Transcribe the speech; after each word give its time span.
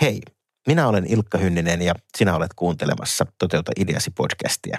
Hei, 0.00 0.20
minä 0.66 0.88
olen 0.88 1.06
Ilkka 1.06 1.38
Hynninen 1.38 1.82
ja 1.82 1.94
sinä 2.16 2.36
olet 2.36 2.54
kuuntelemassa 2.56 3.26
Toteuta 3.38 3.72
ideasi 3.76 4.10
podcastia. 4.10 4.78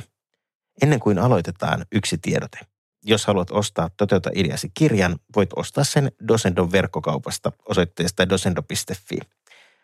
Ennen 0.81 0.99
kuin 0.99 1.19
aloitetaan 1.19 1.85
yksi 1.91 2.17
tiedote. 2.17 2.59
Jos 3.03 3.25
haluat 3.25 3.51
ostaa 3.51 3.89
Toteuta 3.97 4.29
ideasi 4.35 4.71
kirjan, 4.73 5.15
voit 5.35 5.49
ostaa 5.55 5.83
sen 5.83 6.11
Dosendon 6.27 6.71
verkkokaupasta 6.71 7.51
osoitteesta 7.69 8.29
dosendo.fi. 8.29 9.17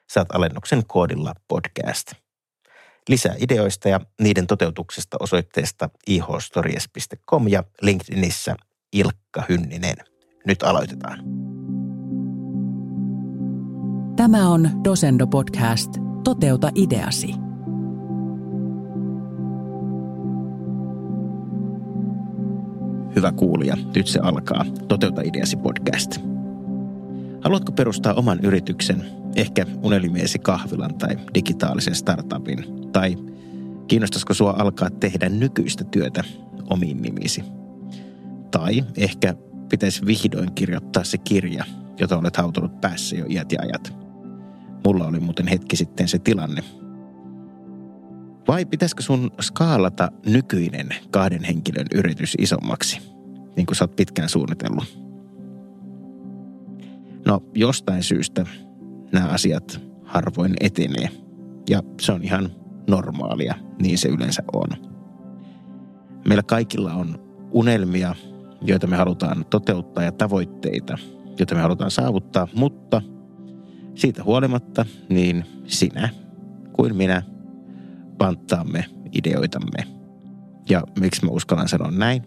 Saat 0.09 0.27
alennuksen 0.33 0.85
koodilla 0.87 1.33
podcast. 1.47 2.11
Lisää 3.09 3.35
ideoista 3.37 3.89
ja 3.89 3.99
niiden 4.21 4.47
toteutuksesta 4.47 5.17
osoitteesta 5.19 5.89
ihstories.com 6.07 7.47
ja 7.47 7.63
LinkedInissä 7.81 8.55
Ilkka 8.93 9.43
Hynninen. 9.49 9.97
Nyt 10.45 10.63
aloitetaan. 10.63 11.50
Tämä 14.21 14.49
on 14.49 14.69
Dosendo 14.83 15.27
Podcast. 15.27 15.97
Toteuta 16.23 16.71
ideasi. 16.75 17.33
Hyvä 23.15 23.31
kuulija, 23.31 23.77
nyt 23.95 24.07
se 24.07 24.19
alkaa. 24.19 24.65
Toteuta 24.87 25.21
ideasi 25.21 25.57
podcast. 25.57 26.17
Haluatko 27.43 27.71
perustaa 27.71 28.13
oman 28.13 28.39
yrityksen, 28.43 29.05
ehkä 29.35 29.65
unelimiesi 29.83 30.39
kahvilan 30.39 30.95
tai 30.95 31.17
digitaalisen 31.33 31.95
startupin, 31.95 32.65
tai 32.91 33.17
kiinnostaisiko 33.87 34.33
sua 34.33 34.55
alkaa 34.57 34.89
tehdä 34.89 35.29
nykyistä 35.29 35.83
työtä 35.83 36.23
omiin 36.69 37.01
nimisi? 37.01 37.43
Tai 38.51 38.83
ehkä 38.97 39.35
pitäisi 39.69 40.05
vihdoin 40.05 40.51
kirjoittaa 40.55 41.03
se 41.03 41.17
kirja, 41.17 41.65
jota 41.99 42.17
olet 42.17 42.37
hautunut 42.37 42.81
päässä 42.81 43.15
jo 43.15 43.25
iät 43.29 43.51
ja 43.51 43.59
ajat. 43.61 44.00
Mulla 44.85 45.07
oli 45.07 45.19
muuten 45.19 45.47
hetki 45.47 45.75
sitten 45.75 46.07
se 46.07 46.19
tilanne. 46.19 46.63
Vai 48.47 48.65
pitäisikö 48.65 49.01
sun 49.01 49.31
skaalata 49.41 50.11
nykyinen 50.25 50.89
kahden 51.11 51.43
henkilön 51.43 51.87
yritys 51.95 52.35
isommaksi, 52.39 53.01
niin 53.55 53.65
kuin 53.65 53.75
sä 53.75 53.83
oot 53.83 53.95
pitkään 53.95 54.29
suunnitellut? 54.29 55.01
No 57.25 57.43
jostain 57.55 58.03
syystä 58.03 58.45
nämä 59.11 59.27
asiat 59.27 59.81
harvoin 60.03 60.53
etenee. 60.59 61.09
Ja 61.69 61.83
se 62.01 62.11
on 62.11 62.23
ihan 62.23 62.49
normaalia, 62.89 63.55
niin 63.81 63.97
se 63.97 64.09
yleensä 64.09 64.43
on. 64.53 64.67
Meillä 66.27 66.43
kaikilla 66.43 66.93
on 66.93 67.19
unelmia, 67.51 68.15
joita 68.61 68.87
me 68.87 68.95
halutaan 68.95 69.45
toteuttaa 69.49 70.03
ja 70.03 70.11
tavoitteita, 70.11 70.97
joita 71.39 71.55
me 71.55 71.61
halutaan 71.61 71.91
saavuttaa, 71.91 72.47
mutta 72.55 73.01
siitä 73.95 74.23
huolimatta 74.23 74.85
niin 75.09 75.45
sinä 75.67 76.09
kuin 76.73 76.95
minä 76.95 77.23
panttaamme 78.17 78.85
ideoitamme. 79.11 79.83
Ja 80.69 80.83
miksi 80.99 81.25
mä 81.25 81.31
uskallan 81.31 81.67
sanoa 81.67 81.91
näin? 81.91 82.21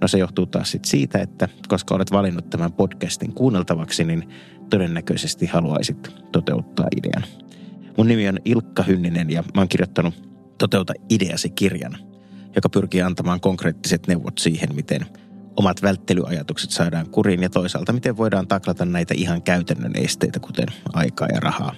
No 0.00 0.08
se 0.08 0.18
johtuu 0.18 0.46
taas 0.46 0.70
sit 0.70 0.84
siitä, 0.84 1.18
että 1.18 1.48
koska 1.68 1.94
olet 1.94 2.12
valinnut 2.12 2.50
tämän 2.50 2.72
podcastin 2.72 3.32
kuunneltavaksi, 3.32 4.04
niin 4.04 4.28
todennäköisesti 4.70 5.46
haluaisit 5.46 6.14
toteuttaa 6.32 6.86
idean. 6.96 7.24
Mun 7.96 8.08
nimi 8.08 8.28
on 8.28 8.38
Ilkka 8.44 8.82
Hynninen 8.82 9.30
ja 9.30 9.44
mä 9.54 9.60
oon 9.60 9.68
kirjoittanut 9.68 10.28
Toteuta 10.58 10.92
ideasi 11.10 11.50
kirjan, 11.50 11.96
joka 12.56 12.68
pyrkii 12.68 13.02
antamaan 13.02 13.40
konkreettiset 13.40 14.06
neuvot 14.06 14.38
siihen, 14.38 14.74
miten 14.74 15.06
omat 15.58 15.82
välttelyajatukset 15.82 16.70
saadaan 16.70 17.10
kuriin 17.10 17.42
ja 17.42 17.50
toisaalta 17.50 17.92
miten 17.92 18.16
voidaan 18.16 18.48
taklata 18.48 18.84
näitä 18.84 19.14
ihan 19.16 19.42
käytännön 19.42 19.92
esteitä, 19.96 20.40
kuten 20.40 20.66
aikaa 20.92 21.28
ja 21.28 21.40
rahaa. 21.40 21.74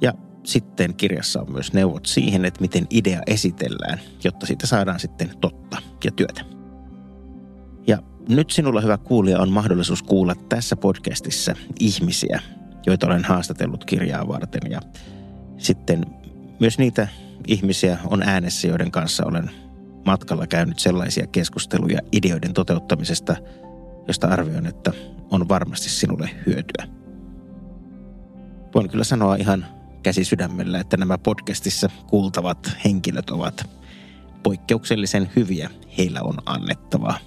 Ja 0.00 0.14
sitten 0.44 0.94
kirjassa 0.94 1.40
on 1.40 1.52
myös 1.52 1.72
neuvot 1.72 2.06
siihen, 2.06 2.44
että 2.44 2.60
miten 2.60 2.86
idea 2.90 3.20
esitellään, 3.26 4.00
jotta 4.24 4.46
siitä 4.46 4.66
saadaan 4.66 5.00
sitten 5.00 5.30
totta 5.40 5.76
ja 6.04 6.10
työtä. 6.10 6.44
Ja 7.86 7.98
nyt 8.28 8.50
sinulla 8.50 8.80
hyvä 8.80 8.98
kuulija 8.98 9.40
on 9.40 9.52
mahdollisuus 9.52 10.02
kuulla 10.02 10.34
tässä 10.34 10.76
podcastissa 10.76 11.54
ihmisiä, 11.80 12.42
joita 12.86 13.06
olen 13.06 13.24
haastatellut 13.24 13.84
kirjaa 13.84 14.28
varten 14.28 14.70
ja 14.70 14.80
sitten 15.58 16.06
myös 16.60 16.78
niitä 16.78 17.08
ihmisiä 17.46 17.98
on 18.06 18.22
äänessä, 18.22 18.68
joiden 18.68 18.90
kanssa 18.90 19.26
olen 19.26 19.50
matkalla 20.04 20.46
käynyt 20.46 20.78
sellaisia 20.78 21.26
keskusteluja 21.26 22.00
ideoiden 22.12 22.52
toteuttamisesta, 22.52 23.36
josta 24.08 24.28
arvioin, 24.28 24.66
että 24.66 24.92
on 25.30 25.48
varmasti 25.48 25.88
sinulle 25.88 26.30
hyötyä. 26.46 26.86
Voin 28.74 28.88
kyllä 28.88 29.04
sanoa 29.04 29.36
ihan 29.36 29.66
käsi 30.02 30.24
sydämellä, 30.24 30.80
että 30.80 30.96
nämä 30.96 31.18
podcastissa 31.18 31.90
kuultavat 32.06 32.76
henkilöt 32.84 33.30
ovat 33.30 33.70
poikkeuksellisen 34.42 35.30
hyviä. 35.36 35.70
Heillä 35.98 36.20
on 36.22 36.38
annettavaa. 36.46 37.18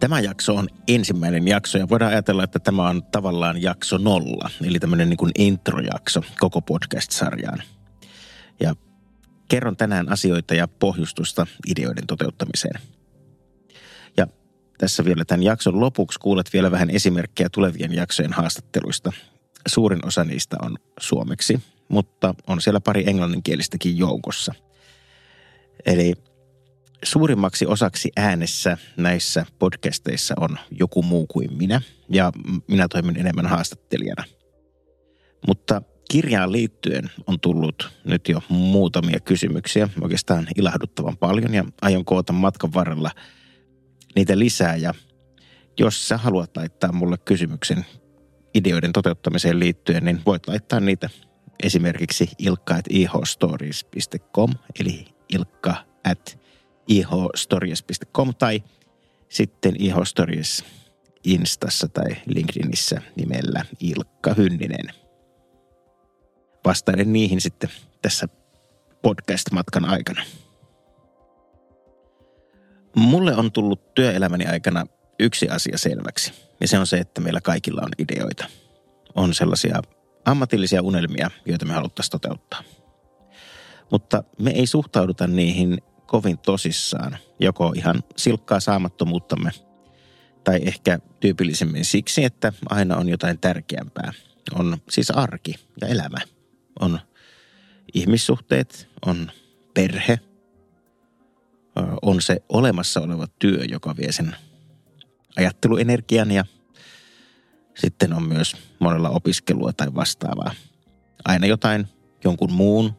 Tämä 0.00 0.20
jakso 0.20 0.54
on 0.54 0.68
ensimmäinen 0.88 1.48
jakso 1.48 1.78
ja 1.78 1.88
voidaan 1.88 2.12
ajatella, 2.12 2.44
että 2.44 2.58
tämä 2.58 2.88
on 2.88 3.02
tavallaan 3.02 3.62
jakso 3.62 3.98
nolla, 3.98 4.50
eli 4.64 4.78
tämmöinen 4.78 5.08
niin 5.08 5.16
kuin 5.16 5.32
introjakso 5.38 6.22
koko 6.40 6.60
podcast-sarjaan. 6.60 7.62
Ja 8.60 8.74
kerron 9.48 9.76
tänään 9.76 10.12
asioita 10.12 10.54
ja 10.54 10.68
pohjustusta 10.68 11.46
ideoiden 11.68 12.06
toteuttamiseen. 12.06 12.80
Ja 14.16 14.26
tässä 14.78 15.04
vielä 15.04 15.24
tämän 15.24 15.42
jakson 15.42 15.80
lopuksi 15.80 16.18
kuulet 16.18 16.52
vielä 16.52 16.70
vähän 16.70 16.90
esimerkkejä 16.90 17.48
tulevien 17.48 17.94
jaksojen 17.94 18.32
haastatteluista. 18.32 19.12
Suurin 19.68 20.06
osa 20.06 20.24
niistä 20.24 20.56
on 20.62 20.76
suomeksi, 21.00 21.60
mutta 21.88 22.34
on 22.46 22.60
siellä 22.60 22.80
pari 22.80 23.04
englanninkielistäkin 23.06 23.98
joukossa. 23.98 24.54
Eli 25.86 26.14
suurimmaksi 27.02 27.66
osaksi 27.66 28.12
äänessä 28.16 28.78
näissä 28.96 29.46
podcasteissa 29.58 30.34
on 30.40 30.58
joku 30.70 31.02
muu 31.02 31.26
kuin 31.26 31.56
minä, 31.56 31.80
ja 32.08 32.32
minä 32.68 32.86
toimin 32.88 33.18
enemmän 33.18 33.46
haastattelijana. 33.46 34.24
Mutta 35.46 35.82
kirjaan 36.10 36.52
liittyen 36.52 37.10
on 37.26 37.40
tullut 37.40 37.92
nyt 38.04 38.28
jo 38.28 38.42
muutamia 38.48 39.20
kysymyksiä, 39.20 39.88
oikeastaan 40.00 40.46
ilahduttavan 40.56 41.16
paljon, 41.16 41.54
ja 41.54 41.64
aion 41.82 42.04
koota 42.04 42.32
matkan 42.32 42.74
varrella 42.74 43.10
niitä 44.16 44.38
lisää. 44.38 44.76
Ja 44.76 44.94
jos 45.78 46.08
sä 46.08 46.16
haluat 46.16 46.56
laittaa 46.56 46.92
mulle 46.92 47.18
kysymyksen 47.18 47.86
ideoiden 48.54 48.92
toteuttamiseen 48.92 49.58
liittyen, 49.58 50.04
niin 50.04 50.20
voit 50.26 50.48
laittaa 50.48 50.80
niitä 50.80 51.10
esimerkiksi 51.62 52.28
ilkka.ihstories.com, 52.38 54.50
eli 54.80 55.06
ilkka 55.28 55.74
at 56.04 56.38
ihstories.com 56.88 58.34
tai 58.38 58.62
sitten 59.28 59.74
ihstories 59.78 60.64
Instassa 61.24 61.88
tai 61.88 62.16
LinkedInissä 62.26 63.02
nimellä 63.16 63.64
Ilkka 63.80 64.34
Hynninen. 64.34 65.03
Vastailen 66.64 67.12
niihin 67.12 67.40
sitten 67.40 67.70
tässä 68.02 68.28
podcast-matkan 69.02 69.84
aikana. 69.84 70.22
Mulle 72.96 73.36
on 73.36 73.52
tullut 73.52 73.94
työelämäni 73.94 74.46
aikana 74.46 74.86
yksi 75.18 75.48
asia 75.48 75.78
selväksi, 75.78 76.32
ja 76.60 76.68
se 76.68 76.78
on 76.78 76.86
se, 76.86 76.98
että 76.98 77.20
meillä 77.20 77.40
kaikilla 77.40 77.82
on 77.82 77.90
ideoita. 77.98 78.46
On 79.14 79.34
sellaisia 79.34 79.82
ammatillisia 80.24 80.82
unelmia, 80.82 81.30
joita 81.46 81.66
me 81.66 81.72
haluttaisiin 81.72 82.10
toteuttaa. 82.10 82.62
Mutta 83.90 84.24
me 84.38 84.50
ei 84.50 84.66
suhtauduta 84.66 85.26
niihin 85.26 85.78
kovin 86.06 86.38
tosissaan, 86.38 87.16
joko 87.40 87.72
ihan 87.76 88.02
silkkaa 88.16 88.60
saamattomuuttamme 88.60 89.50
tai 90.44 90.60
ehkä 90.62 90.98
tyypillisemmin 91.20 91.84
siksi, 91.84 92.24
että 92.24 92.52
aina 92.70 92.96
on 92.96 93.08
jotain 93.08 93.38
tärkeämpää. 93.38 94.12
On 94.54 94.76
siis 94.90 95.10
arki 95.10 95.54
ja 95.80 95.88
elämä. 95.88 96.18
On 96.80 97.00
ihmissuhteet, 97.94 98.88
on 99.06 99.30
perhe, 99.74 100.20
on 102.02 102.22
se 102.22 102.36
olemassa 102.48 103.00
oleva 103.00 103.26
työ, 103.38 103.64
joka 103.68 103.96
vie 103.96 104.12
sen 104.12 104.36
ajatteluenergian 105.36 106.30
ja 106.30 106.44
sitten 107.74 108.12
on 108.12 108.22
myös 108.22 108.56
monella 108.78 109.10
opiskelua 109.10 109.72
tai 109.72 109.94
vastaavaa. 109.94 110.54
Aina 111.24 111.46
jotain 111.46 111.88
jonkun 112.24 112.52
muun 112.52 112.96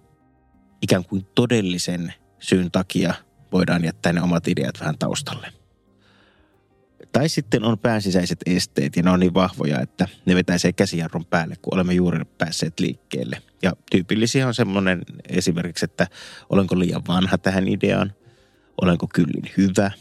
ikään 0.81 1.05
kuin 1.05 1.25
todellisen 1.25 2.13
syyn 2.39 2.71
takia 2.71 3.13
voidaan 3.51 3.83
jättää 3.83 4.13
ne 4.13 4.21
omat 4.21 4.47
ideat 4.47 4.79
vähän 4.79 4.97
taustalle. 4.97 5.64
Tai 7.15 7.29
sitten 7.29 7.63
on 7.63 7.79
pääsisäiset 7.79 8.39
esteet 8.45 8.95
ja 8.95 9.03
ne 9.03 9.11
on 9.11 9.19
niin 9.19 9.33
vahvoja, 9.33 9.81
että 9.81 10.07
ne 10.25 10.35
vetäisee 10.35 10.73
käsijarrun 10.73 11.25
päälle, 11.25 11.55
kun 11.61 11.73
olemme 11.73 11.93
juuri 11.93 12.19
päässeet 12.37 12.79
liikkeelle. 12.79 13.41
Ja 13.61 13.73
tyypillisiä 13.91 14.47
on 14.47 14.53
semmoinen 14.53 15.01
esimerkiksi, 15.29 15.85
että 15.85 16.07
olenko 16.49 16.79
liian 16.79 17.01
vanha 17.07 17.37
tähän 17.37 17.67
ideaan, 17.67 18.13
olenko 18.81 19.07
kyllin 19.13 19.51
hyvä 19.57 19.91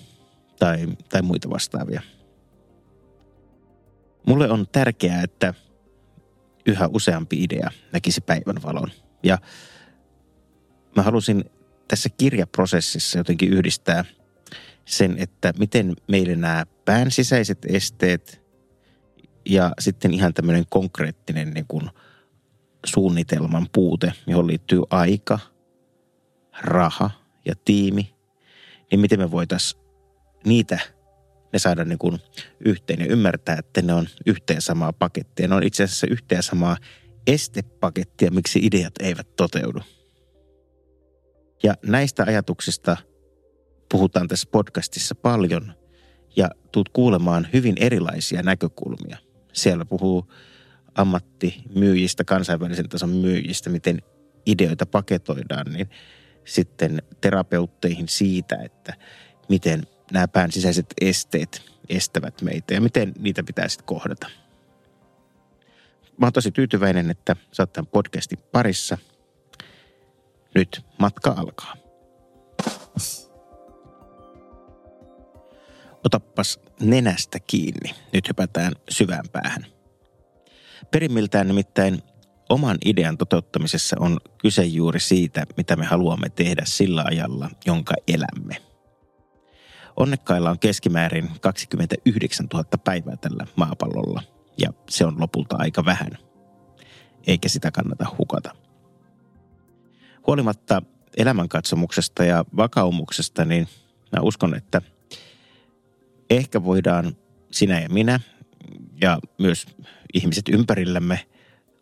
tai, 0.58 0.86
tai 1.08 1.22
muita 1.22 1.50
vastaavia. 1.50 2.02
Mulle 4.26 4.50
on 4.50 4.66
tärkeää, 4.72 5.22
että 5.22 5.54
yhä 6.66 6.88
useampi 6.88 7.42
idea 7.42 7.70
näkisi 7.92 8.20
päivänvalon. 8.20 8.90
Ja 9.22 9.38
mä 10.96 11.02
halusin 11.02 11.44
tässä 11.88 12.08
kirjaprosessissa 12.08 13.18
jotenkin 13.18 13.52
yhdistää 13.52 14.04
sen, 14.84 15.16
että 15.18 15.52
miten 15.58 15.96
meille 16.08 16.36
nämä 16.36 16.66
pään 16.84 17.10
sisäiset 17.10 17.58
esteet 17.68 18.44
ja 19.46 19.72
sitten 19.78 20.14
ihan 20.14 20.34
tämmöinen 20.34 20.64
konkreettinen 20.70 21.50
niin 21.50 21.66
kuin 21.68 21.90
suunnitelman 22.86 23.66
puute, 23.72 24.12
johon 24.26 24.46
liittyy 24.46 24.82
aika, 24.90 25.38
raha 26.62 27.10
ja 27.44 27.54
tiimi, 27.64 28.14
niin 28.90 29.00
miten 29.00 29.18
me 29.18 29.30
voitaisiin 29.30 29.82
niitä 30.46 30.78
ne 31.52 31.58
saada 31.58 31.84
niin 31.84 31.98
kuin 31.98 32.18
yhteen 32.64 33.00
ja 33.00 33.06
ymmärtää, 33.06 33.56
että 33.58 33.82
ne 33.82 33.94
on 33.94 34.06
yhteen 34.26 34.60
samaa 34.60 34.92
pakettia. 34.92 35.48
Ne 35.48 35.54
on 35.54 35.62
itse 35.62 35.82
asiassa 35.82 36.06
yhteen 36.10 36.42
samaa 36.42 36.76
estepakettia, 37.26 38.30
miksi 38.30 38.58
ideat 38.62 38.94
eivät 39.00 39.36
toteudu. 39.36 39.80
Ja 41.62 41.74
näistä 41.86 42.24
ajatuksista 42.26 42.96
puhutaan 43.94 44.28
tässä 44.28 44.48
podcastissa 44.52 45.14
paljon 45.14 45.74
ja 46.36 46.50
tuut 46.72 46.88
kuulemaan 46.88 47.48
hyvin 47.52 47.74
erilaisia 47.80 48.42
näkökulmia. 48.42 49.16
Siellä 49.52 49.84
puhuu 49.84 50.32
ammattimyyjistä, 50.94 52.24
kansainvälisen 52.24 52.88
tason 52.88 53.10
myyjistä, 53.10 53.70
miten 53.70 54.02
ideoita 54.46 54.86
paketoidaan, 54.86 55.72
niin 55.72 55.90
sitten 56.44 57.02
terapeutteihin 57.20 58.08
siitä, 58.08 58.56
että 58.56 58.94
miten 59.48 59.82
nämä 60.12 60.28
pään 60.28 60.52
sisäiset 60.52 60.86
esteet 61.00 61.62
estävät 61.88 62.42
meitä 62.42 62.74
ja 62.74 62.80
miten 62.80 63.12
niitä 63.18 63.42
pitää 63.42 63.68
sitten 63.68 63.86
kohdata. 63.86 64.26
Mä 66.16 66.26
oon 66.26 66.32
tosi 66.32 66.50
tyytyväinen, 66.50 67.10
että 67.10 67.36
sä 67.52 67.62
oot 67.62 67.72
tämän 67.72 67.86
podcastin 67.86 68.38
parissa. 68.52 68.98
Nyt 70.54 70.80
matka 70.98 71.34
alkaa. 71.36 71.76
Otappas 76.04 76.60
nenästä 76.80 77.38
kiinni. 77.40 77.94
Nyt 78.12 78.28
hypätään 78.28 78.72
syvään 78.88 79.24
päähän. 79.32 79.66
Perimmiltään 80.90 81.48
nimittäin 81.48 82.02
oman 82.48 82.78
idean 82.84 83.18
toteuttamisessa 83.18 83.96
on 84.00 84.20
kyse 84.38 84.64
juuri 84.64 85.00
siitä, 85.00 85.44
mitä 85.56 85.76
me 85.76 85.84
haluamme 85.84 86.28
tehdä 86.28 86.62
sillä 86.64 87.04
ajalla, 87.06 87.50
jonka 87.66 87.94
elämme– 88.08 88.56
Onnekkailla 89.96 90.50
on 90.50 90.58
keskimäärin 90.58 91.30
29 91.40 92.46
000 92.54 92.64
päivää 92.84 93.16
tällä 93.16 93.46
maapallolla 93.56 94.22
ja 94.58 94.72
se 94.90 95.06
on 95.06 95.20
lopulta 95.20 95.56
aika 95.58 95.84
vähän, 95.84 96.18
eikä 97.26 97.48
sitä 97.48 97.70
kannata 97.70 98.06
hukata. 98.18 98.54
Huolimatta 100.26 100.82
elämänkatsomuksesta 101.16 102.24
ja 102.24 102.44
vakaumuksesta, 102.56 103.44
niin 103.44 103.68
mä 104.16 104.22
uskon, 104.22 104.54
että 104.54 104.82
ehkä 106.36 106.64
voidaan 106.64 107.16
sinä 107.50 107.80
ja 107.80 107.88
minä 107.88 108.20
ja 109.00 109.18
myös 109.38 109.66
ihmiset 110.14 110.48
ympärillämme 110.48 111.26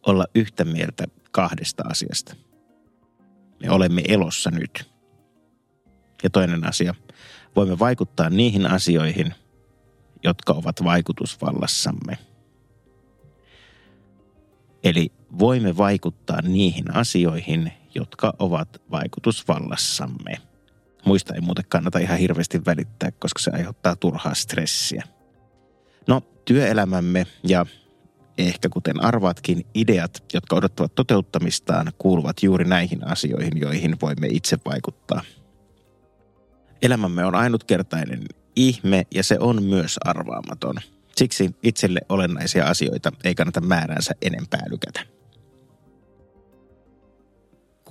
olla 0.07 0.27
yhtä 0.35 0.65
mieltä 0.65 1.05
kahdesta 1.31 1.83
asiasta. 1.91 2.37
Me 3.63 3.71
olemme 3.71 4.03
elossa 4.09 4.51
nyt. 4.51 4.91
Ja 6.23 6.31
toinen 6.31 6.67
asia, 6.67 6.95
voimme 7.57 7.79
vaikuttaa 7.79 8.31
niihin 8.31 8.67
asioihin, 8.67 9.35
jotka 10.23 10.53
ovat 10.53 10.85
vaikutusvallassamme. 10.85 12.19
Eli 14.85 15.13
voimme 15.39 15.77
vaikuttaa 15.77 16.43
niihin 16.43 16.95
asioihin, 16.95 17.73
jotka 17.95 18.35
ovat 18.39 18.83
vaikutusvallassamme. 18.91 20.52
Muista 21.05 21.35
ei 21.35 21.41
muuten 21.41 21.65
kannata 21.69 21.99
ihan 21.99 22.19
hirveästi 22.19 22.61
välittää, 22.67 23.11
koska 23.11 23.41
se 23.41 23.51
aiheuttaa 23.55 23.97
turhaa 23.97 24.35
stressiä. 24.35 25.03
No, 26.07 26.23
työelämämme 26.45 27.27
ja 27.49 27.67
ehkä 28.39 28.69
kuten 28.69 29.05
arvaatkin, 29.05 29.67
ideat, 29.75 30.25
jotka 30.35 30.57
odottavat 30.57 30.95
toteuttamistaan, 30.95 31.93
kuuluvat 31.99 32.43
juuri 32.43 32.65
näihin 32.65 33.09
asioihin, 33.09 33.61
joihin 33.61 33.97
voimme 34.03 34.27
itse 34.27 34.59
vaikuttaa– 34.65 35.23
Elämämme 36.83 37.25
on 37.25 37.35
ainutkertainen 37.35 38.23
ihme 38.57 39.07
ja 39.15 39.23
se 39.23 39.37
on 39.41 39.63
myös 39.63 39.99
arvaamaton. 40.05 40.75
Siksi 41.17 41.51
itselle 41.63 42.01
olennaisia 42.09 42.67
asioita 42.67 43.13
ei 43.25 43.35
kannata 43.35 43.61
määränsä 43.61 44.15
enempää 44.23 44.63
lykätä. 44.71 45.01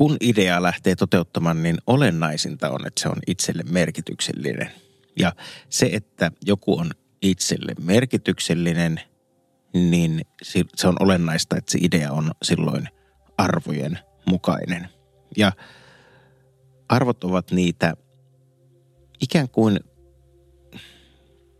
Kun 0.02 0.18
idea 0.22 0.62
lähtee 0.62 0.96
toteuttamaan, 0.96 1.64
niin 1.64 1.78
olennaisinta 1.88 2.70
on, 2.70 2.88
että 2.88 3.02
se 3.02 3.10
on 3.10 3.18
itselle 3.28 3.64
merkityksellinen. 3.70 4.72
Ja 5.20 5.34
se, 5.70 5.90
että 5.94 6.32
joku 6.46 6.80
on 6.80 6.92
itselle 7.22 7.74
merkityksellinen, 7.82 9.02
niin 9.74 10.22
se 10.76 10.88
on 10.88 10.96
olennaista, 11.00 11.58
että 11.58 11.72
se 11.72 11.80
idea 11.82 12.12
on 12.12 12.32
silloin 12.44 12.88
arvojen 13.38 14.00
mukainen. 14.26 14.90
Ja 15.38 15.52
arvot 16.90 17.24
ovat 17.24 17.52
niitä 17.52 17.94
ikään 19.22 19.50
kuin 19.50 19.80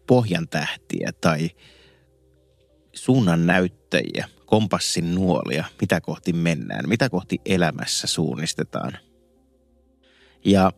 pohjan 0.08 0.48
tähtiä 0.48 1.12
tai 1.22 1.50
suunnan 2.94 3.48
näyttäjiä, 3.48 4.30
kompassin 4.52 5.16
nuolia, 5.16 5.66
mitä 5.82 6.02
kohti 6.02 6.34
mennään, 6.34 6.90
mitä 6.90 7.10
kohti 7.10 7.42
elämässä 7.46 8.08
suunnistetaan. 8.08 8.98
Ja 10.46 10.72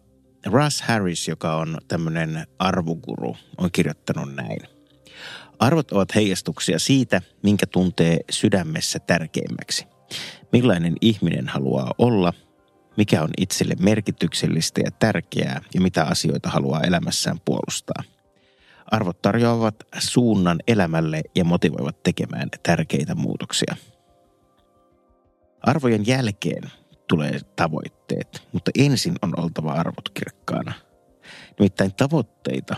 Russ 0.45 0.81
Harris, 0.81 1.27
joka 1.27 1.55
on 1.55 1.77
tämmöinen 1.87 2.47
arvoguru, 2.59 3.37
on 3.57 3.71
kirjoittanut 3.71 4.35
näin. 4.35 4.59
Arvot 5.59 5.91
ovat 5.91 6.15
heijastuksia 6.15 6.79
siitä, 6.79 7.21
minkä 7.43 7.65
tuntee 7.67 8.19
sydämessä 8.31 8.99
tärkeimmäksi. 8.99 9.85
Millainen 10.51 10.95
ihminen 11.01 11.47
haluaa 11.47 11.91
olla 11.97 12.33
mikä 12.97 13.21
on 13.23 13.29
itselle 13.37 13.75
merkityksellistä 13.79 14.81
ja 14.85 14.91
tärkeää 14.91 15.61
ja 15.73 15.81
mitä 15.81 16.03
asioita 16.03 16.49
haluaa 16.49 16.81
elämässään 16.81 17.39
puolustaa. 17.45 18.03
Arvot 18.93 19.21
tarjoavat 19.21 19.75
suunnan 19.99 20.59
elämälle 20.67 21.21
ja 21.35 21.43
motivoivat 21.43 22.03
tekemään 22.03 22.49
tärkeitä 22.63 23.15
muutoksia. 23.15 23.75
Arvojen 25.61 26.07
jälkeen 26.07 26.63
tulee 27.09 27.39
tavoitteet, 27.55 28.47
mutta 28.51 28.71
ensin 28.77 29.15
on 29.21 29.33
oltava 29.39 29.71
arvot 29.71 30.09
kirkkaana. 30.13 30.73
Nimittäin 31.59 31.93
tavoitteita, 31.93 32.75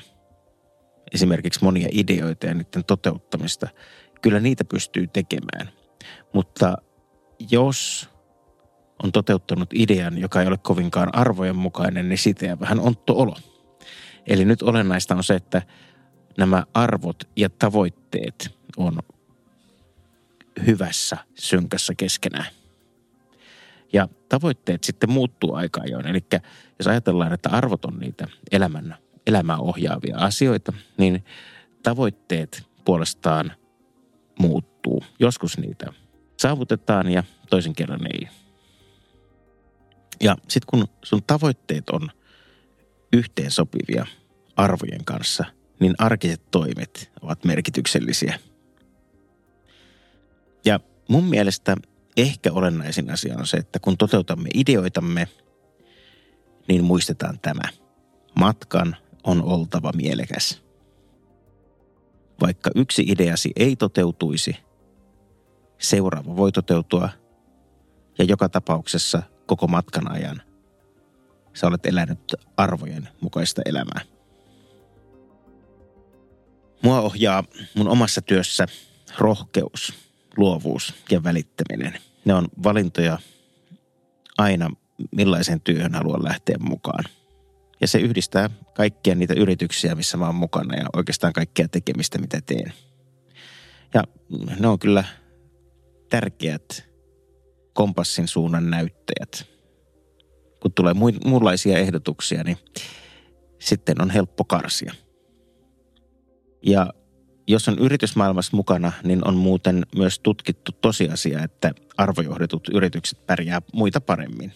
esimerkiksi 1.13 1.63
monia 1.63 1.87
ideoita 1.91 2.45
ja 2.45 2.53
niiden 2.53 2.85
toteuttamista, 2.87 3.67
kyllä 4.21 4.39
niitä 4.39 4.65
pystyy 4.65 5.07
tekemään. 5.07 5.69
Mutta 6.33 6.77
jos 7.51 8.09
on 9.03 9.11
toteuttanut 9.11 9.69
idean, 9.73 10.17
joka 10.17 10.41
ei 10.41 10.47
ole 10.47 10.57
kovinkaan 10.57 11.15
arvojen 11.15 11.55
mukainen, 11.55 12.09
niin 12.09 12.17
siitä 12.17 12.59
vähän 12.59 12.79
ontto 12.79 13.17
olo. 13.17 13.35
Eli 14.27 14.45
nyt 14.45 14.61
olennaista 14.61 15.15
on 15.15 15.23
se, 15.23 15.35
että 15.35 15.61
nämä 16.37 16.63
arvot 16.73 17.23
ja 17.35 17.49
tavoitteet 17.49 18.55
on 18.77 18.99
hyvässä 20.65 21.17
synkässä 21.35 21.93
keskenään. 21.97 22.47
Ja 23.93 24.07
tavoitteet 24.29 24.83
sitten 24.83 25.11
muuttuu 25.11 25.53
aika 25.53 25.81
ajoin. 25.81 26.07
Eli 26.07 26.25
jos 26.79 26.87
ajatellaan, 26.87 27.33
että 27.33 27.49
arvot 27.49 27.85
on 27.85 27.99
niitä 27.99 28.27
elämän, 28.51 28.97
elämää 29.27 29.57
ohjaavia 29.57 30.17
asioita, 30.17 30.73
niin 30.97 31.25
tavoitteet 31.83 32.63
puolestaan 32.85 33.51
muuttuu. 34.39 35.03
Joskus 35.19 35.57
niitä 35.57 35.93
saavutetaan 36.39 37.11
ja 37.11 37.23
toisen 37.49 37.75
kerran 37.75 38.07
ei. 38.13 38.27
Ja 40.23 40.35
sitten 40.41 40.67
kun 40.67 40.87
sun 41.03 41.23
tavoitteet 41.27 41.89
on 41.89 42.11
yhteen 43.13 43.51
sopivia 43.51 44.05
arvojen 44.55 45.05
kanssa, 45.05 45.45
niin 45.79 45.95
arkiset 45.97 46.41
toimet 46.51 47.11
ovat 47.21 47.45
merkityksellisiä. 47.45 48.39
Ja 50.65 50.79
mun 51.09 51.23
mielestä 51.23 51.75
ehkä 52.17 52.51
olennaisin 52.53 53.11
asia 53.11 53.37
on 53.37 53.47
se, 53.47 53.57
että 53.57 53.79
kun 53.79 53.97
toteutamme 53.97 54.49
ideoitamme, 54.53 55.27
niin 56.67 56.83
muistetaan 56.83 57.39
tämä. 57.41 57.69
Matkan 58.35 58.95
on 59.23 59.43
oltava 59.43 59.91
mielekäs. 59.95 60.63
Vaikka 62.41 62.71
yksi 62.75 63.01
ideasi 63.07 63.51
ei 63.55 63.75
toteutuisi, 63.75 64.55
seuraava 65.77 66.35
voi 66.35 66.51
toteutua 66.51 67.09
ja 68.17 68.25
joka 68.25 68.49
tapauksessa 68.49 69.23
koko 69.45 69.67
matkan 69.67 70.11
ajan 70.11 70.41
sä 71.55 71.67
olet 71.67 71.85
elänyt 71.85 72.35
arvojen 72.57 73.09
mukaista 73.21 73.61
elämää. 73.65 74.14
Mua 76.81 77.01
ohjaa 77.01 77.43
mun 77.75 77.87
omassa 77.87 78.21
työssä 78.21 78.65
rohkeus 79.17 79.93
luovuus 80.37 80.93
ja 81.11 81.23
välittäminen. 81.23 82.01
Ne 82.25 82.33
on 82.33 82.47
valintoja 82.63 83.19
aina, 84.37 84.69
millaiseen 85.11 85.61
työhön 85.61 85.93
haluan 85.93 86.23
lähteä 86.23 86.55
mukaan. 86.59 87.03
Ja 87.81 87.87
se 87.87 87.99
yhdistää 87.99 88.49
kaikkia 88.73 89.15
niitä 89.15 89.33
yrityksiä, 89.33 89.95
missä 89.95 90.17
mä 90.17 90.25
oon 90.25 90.35
mukana 90.35 90.75
ja 90.75 90.85
oikeastaan 90.93 91.33
kaikkea 91.33 91.67
tekemistä, 91.67 92.17
mitä 92.17 92.41
teen. 92.45 92.73
Ja 93.93 94.03
ne 94.59 94.67
on 94.67 94.79
kyllä 94.79 95.03
tärkeät 96.09 96.89
kompassin 97.73 98.27
suunnan 98.27 98.69
näyttäjät. 98.69 99.47
Kun 100.61 100.73
tulee 100.73 100.93
muunlaisia 101.25 101.77
ehdotuksia, 101.77 102.43
niin 102.43 102.57
sitten 103.59 104.01
on 104.01 104.09
helppo 104.09 104.43
karsia. 104.43 104.93
Ja 106.65 106.93
jos 107.47 107.67
on 107.67 107.79
yritysmaailmassa 107.79 108.57
mukana, 108.57 108.91
niin 109.03 109.27
on 109.27 109.35
muuten 109.35 109.85
myös 109.95 110.19
tutkittu 110.19 110.71
tosiasia, 110.71 111.43
että 111.43 111.71
arvojohdetut 111.97 112.67
yritykset 112.73 113.25
pärjää 113.27 113.61
muita 113.73 114.01
paremmin. 114.01 114.53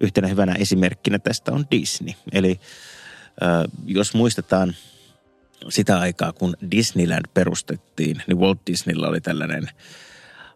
Yhtenä 0.00 0.28
hyvänä 0.28 0.54
esimerkkinä 0.54 1.18
tästä 1.18 1.52
on 1.52 1.64
Disney. 1.70 2.14
Eli 2.32 2.60
jos 3.86 4.14
muistetaan 4.14 4.74
sitä 5.68 5.98
aikaa, 5.98 6.32
kun 6.32 6.56
Disneyland 6.70 7.24
perustettiin, 7.34 8.22
niin 8.26 8.38
Walt 8.38 8.60
Disneyllä 8.66 9.08
oli 9.08 9.20
tällainen 9.20 9.68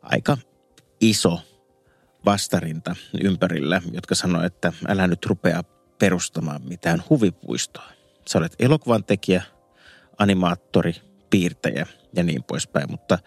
aika 0.03 0.39
iso 1.01 1.41
vastarinta 2.25 2.97
ympärillä, 3.23 3.83
jotka 3.93 4.15
sanoi, 4.15 4.47
että 4.47 4.73
älä 4.89 5.07
nyt 5.07 5.27
rupea 5.27 5.63
perustamaan 5.99 6.63
mitään 6.63 7.03
huvipuistoa. 7.11 7.89
Sä 8.29 8.39
olet 8.39 8.57
elokuvan 8.59 9.05
tekijä, 9.05 9.43
animaattori, 10.19 10.95
piirtäjä 11.31 11.87
ja 12.17 12.23
niin 12.23 12.45
poispäin, 12.45 12.91
mutta 12.91 13.19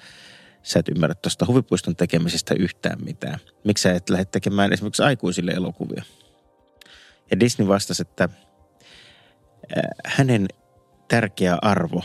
sä 0.63 0.79
et 0.79 0.89
ymmärrä 0.89 1.15
tuosta 1.15 1.45
huvipuiston 1.45 1.95
tekemisestä 1.95 2.55
yhtään 2.59 3.03
mitään. 3.03 3.39
Miksi 3.63 3.81
sä 3.81 3.93
et 3.93 4.09
lähde 4.09 4.25
tekemään 4.25 4.73
esimerkiksi 4.73 5.03
aikuisille 5.03 5.51
elokuvia? 5.51 6.03
Ja 7.31 7.39
Disney 7.39 7.67
vastasi, 7.67 8.01
että 8.01 8.23
äh, 8.23 8.29
hänen 10.05 10.47
tärkeä 11.07 11.57
arvo 11.61 12.03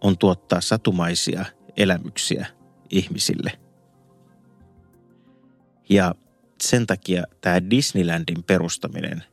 on 0.00 0.18
tuottaa 0.18 0.60
satumaisia 0.60 1.44
elämyksiä 1.76 2.46
ihmisille. 2.90 3.52
Ja 5.88 6.14
sen 6.62 6.86
takia 6.86 7.24
tämä 7.40 7.70
Disneylandin 7.70 8.42
perustaminen 8.42 9.24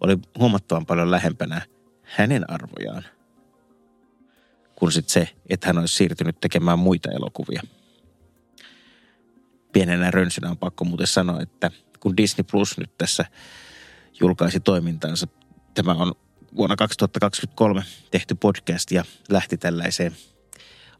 oli 0.00 0.18
huomattavan 0.38 0.86
paljon 0.86 1.10
lähempänä 1.10 1.62
hänen 2.02 2.50
arvojaan– 2.50 3.04
kuin 4.80 4.92
sit 4.92 5.08
se, 5.08 5.28
että 5.48 5.66
hän 5.66 5.78
olisi 5.78 5.94
siirtynyt 5.94 6.40
tekemään 6.40 6.78
muita 6.78 7.10
elokuvia. 7.10 7.62
Pienenä 9.72 10.10
rönsynä 10.10 10.50
on 10.50 10.58
pakko 10.58 10.84
muuten 10.84 11.06
sanoa, 11.06 11.42
että 11.42 11.70
kun 12.00 12.16
Disney 12.16 12.44
Plus 12.50 12.78
nyt 12.78 12.98
tässä 12.98 13.24
julkaisi 14.20 14.60
toimintansa, 14.60 15.26
tämä 15.74 15.92
on 15.92 16.14
vuonna 16.56 16.76
2023 16.76 17.82
tehty 18.10 18.34
podcast 18.34 18.90
ja 18.90 19.04
lähti 19.28 19.56
tällaiseen 19.56 20.16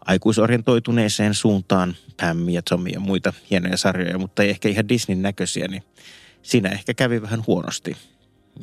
aikuisorientoituneeseen 0.01 1.35
suuntaan, 1.35 1.97
Pam 2.21 2.49
ja 2.49 2.63
Tommy 2.71 2.89
ja 2.89 3.01
muita 3.01 3.33
hienoja 3.51 3.77
sarjoja, 3.77 4.19
mutta 4.19 4.43
ei 4.43 4.51
ehkä 4.51 4.69
ihan 4.69 4.89
Disneyn 4.89 5.23
näköisiä, 5.23 5.69
niin 5.69 5.83
siinä 6.43 6.69
ehkä 6.69 6.95
kävi 6.95 7.23
vähän 7.23 7.45
huonosti. 7.47 7.97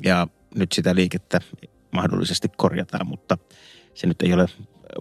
Ja 0.03 0.27
nyt 0.55 0.71
sitä 0.71 0.95
liikettä 0.95 1.39
mahdollisesti 1.91 2.47
korjataan, 2.57 3.07
mutta 3.07 3.37
se 3.93 4.07
nyt 4.07 4.21
ei 4.21 4.33
ole 4.33 4.45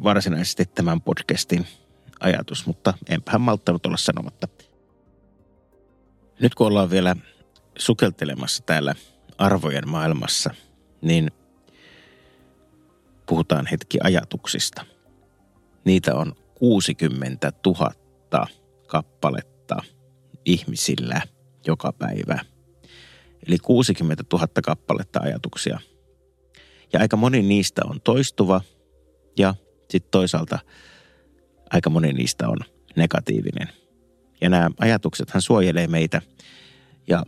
varsinaisesti 0.05 0.65
tämän 0.67 1.01
podcastin 1.01 1.67
ajatus, 2.21 2.67
mutta 2.67 2.95
enpähän 3.09 3.41
malttanut 3.41 3.87
olla 3.87 3.97
sanomatta. 3.97 4.49
Nyt 6.41 6.55
kun 6.55 6.67
ollaan 6.67 6.91
vielä 6.91 7.17
sukeltelemassa 7.79 8.63
täällä 8.63 8.95
arvojen 9.39 9.89
maailmassa, 9.89 10.55
niin 11.03 11.31
puhutaan 13.27 13.67
hetki 13.67 13.99
ajatuksista. 14.03 14.85
Niitä 15.85 16.15
on 16.15 16.33
60 16.55 17.53
000 17.67 18.47
kappaletta 18.87 19.77
ihmisillä 20.45 21.23
joka 21.67 21.93
päivä. 21.93 22.39
Eli 23.49 23.59
60 23.59 24.25
000 24.33 24.49
kappaletta 24.65 25.21
ajatuksia. 25.23 25.81
Ja 26.93 27.01
aika 27.01 27.17
moni 27.17 27.43
niistä 27.43 27.83
on 27.85 28.01
toistuva 28.01 28.61
ja 29.39 29.55
sitten 29.91 30.11
toisaalta 30.11 30.59
aika 31.71 31.91
moni 31.91 32.13
niistä 32.13 32.49
on 32.49 32.59
negatiivinen. 32.97 33.69
Ja 34.41 34.49
nämä 34.49 34.71
ajatuksethan 34.81 35.43
suojelee 35.43 35.87
meitä 35.87 36.23
ja 37.09 37.23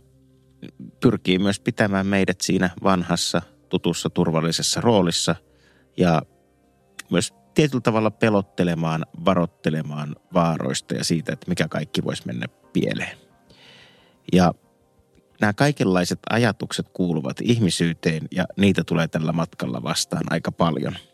pyrkii 0.99 1.39
myös 1.39 1.59
pitämään 1.59 2.07
meidät 2.07 2.41
siinä 2.41 2.69
vanhassa, 2.83 3.41
tutussa, 3.69 4.09
turvallisessa 4.09 4.81
roolissa 4.81 5.35
ja 5.97 6.21
myös 7.11 7.33
tietyllä 7.53 7.81
tavalla 7.81 8.11
pelottelemaan, 8.11 9.05
varottelemaan 9.25 10.15
vaaroista 10.33 10.95
ja 10.95 11.03
siitä, 11.03 11.33
että 11.33 11.49
mikä 11.49 11.67
kaikki 11.67 12.03
voisi 12.03 12.23
mennä 12.25 12.45
pieleen. 12.73 13.17
Ja 14.33 14.53
nämä 15.41 15.53
kaikenlaiset 15.53 16.19
ajatukset 16.29 16.89
kuuluvat 16.93 17.41
ihmisyyteen 17.41 18.27
ja 18.31 18.45
niitä 18.57 18.83
tulee 18.83 19.07
tällä 19.07 19.31
matkalla 19.31 19.83
vastaan 19.83 20.23
aika 20.29 20.51
paljon– 20.51 20.95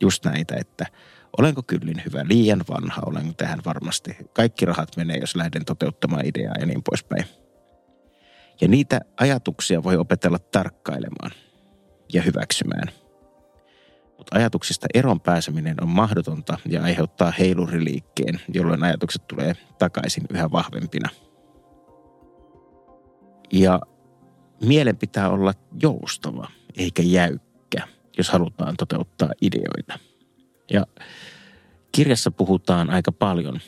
just 0.00 0.24
näitä, 0.24 0.56
että 0.58 0.86
olenko 1.38 1.62
kyllin 1.62 2.02
hyvä, 2.06 2.24
liian 2.28 2.64
vanha, 2.70 3.02
olen 3.06 3.34
tähän 3.36 3.58
varmasti. 3.66 4.16
Kaikki 4.32 4.64
rahat 4.64 4.96
menee, 4.96 5.16
jos 5.16 5.36
lähden 5.36 5.64
toteuttamaan 5.64 6.26
ideaa 6.26 6.54
ja 6.60 6.66
niin 6.66 6.82
poispäin. 6.82 7.24
Ja 8.60 8.68
niitä 8.68 9.00
ajatuksia 9.20 9.82
voi 9.82 9.96
opetella 9.96 10.38
tarkkailemaan 10.38 11.30
ja 12.12 12.22
hyväksymään. 12.22 12.88
Mutta 14.18 14.36
ajatuksista 14.36 14.86
eron 14.94 15.20
pääseminen 15.20 15.76
on 15.82 15.88
mahdotonta 15.88 16.58
ja 16.66 16.82
aiheuttaa 16.82 17.30
heiluriliikkeen, 17.30 18.40
jolloin 18.54 18.82
ajatukset 18.82 19.26
tulee 19.26 19.54
takaisin 19.78 20.24
yhä 20.30 20.50
vahvempina. 20.50 21.08
Ja 23.52 23.80
mielen 24.64 24.96
pitää 24.96 25.30
olla 25.30 25.52
joustava 25.82 26.48
eikä 26.76 27.02
jäykkä 27.02 27.49
jos 28.20 28.30
halutaan 28.30 28.76
toteuttaa 28.76 29.30
ideoita. 29.42 29.98
Ja 30.72 30.86
kirjassa 31.92 32.30
puhutaan 32.30 32.90
aika 32.90 33.12
paljon, 33.12 33.60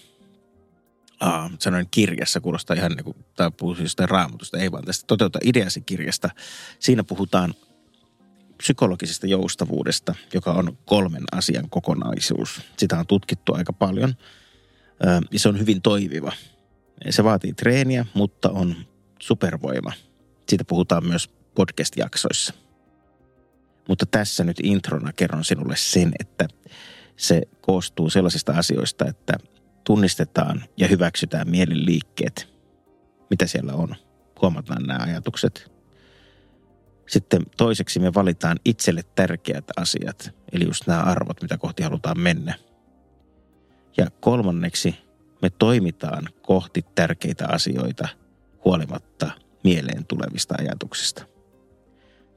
Aa, 1.21 1.51
sanoin 1.59 1.89
kirjassa, 1.91 2.41
kuulostaa 2.41 2.77
ihan 2.77 2.93
niin 2.93 3.05
kuin, 3.05 3.17
tai 3.37 3.51
puhuu 3.57 3.75
siis 3.75 3.97
raamatusta, 3.99 4.59
ei 4.59 4.73
vaan 4.73 4.85
tästä 4.85 5.05
toteuta 5.07 5.39
ideasi 5.45 5.81
kirjasta. 5.81 6.31
Siinä 6.79 7.05
puhutaan 7.05 7.55
psykologisesta 8.57 9.27
joustavuudesta, 9.27 10.15
joka 10.35 10.53
on 10.53 10.79
kolmen 10.85 11.23
asian 11.33 11.71
kokonaisuus. 11.71 12.61
Sitä 12.79 12.99
on 12.99 13.07
tutkittu 13.07 13.55
aika 13.55 13.73
paljon 13.73 14.15
ja 15.33 15.39
se 15.39 15.49
on 15.49 15.59
hyvin 15.59 15.83
toimiva. 15.83 16.33
Se 17.11 17.25
vaatii 17.25 17.53
treeniä, 17.53 18.07
mutta 18.15 18.51
on 18.51 18.77
supervoima. 19.19 19.93
Siitä 20.49 20.65
puhutaan 20.65 21.07
myös 21.07 21.31
podcast-jaksoissa. 21.55 22.55
Mutta 23.89 24.07
tässä 24.07 24.45
nyt 24.45 24.57
introna 24.63 25.13
kerron 25.13 25.45
sinulle 25.45 25.77
sen, 25.77 26.13
että 26.21 26.49
se 27.17 27.43
koostuu 27.61 28.11
sellaisista 28.11 28.53
asioista, 28.53 29.05
että 29.09 29.35
tunnistetaan 29.85 30.65
ja 30.77 30.89
hyväksytään 30.89 31.51
mielen 31.51 31.87
liikkeet, 31.87 32.49
mitä 33.31 33.47
siellä 33.47 33.73
on. 33.73 33.95
Huomataan 34.43 34.83
nämä 34.83 35.05
ajatukset. 35.05 35.73
Sitten 37.09 37.43
toiseksi 37.57 38.01
me 38.01 38.15
valitaan 38.15 38.59
itselle 38.65 39.03
tärkeät 39.15 39.65
asiat, 39.77 40.31
eli 40.53 40.65
just 40.65 40.87
nämä 40.87 41.03
arvot, 41.03 41.43
mitä 41.43 41.59
kohti 41.59 41.83
halutaan 41.83 42.21
mennä. 42.21 42.55
Ja 43.97 44.11
kolmanneksi 44.21 44.95
me 45.43 45.51
toimitaan 45.51 46.29
kohti 46.43 46.85
tärkeitä 46.95 47.49
asioita 47.49 48.09
huolimatta 48.65 49.31
mieleen 49.65 50.07
tulevista 50.07 50.55
ajatuksista. 50.59 51.32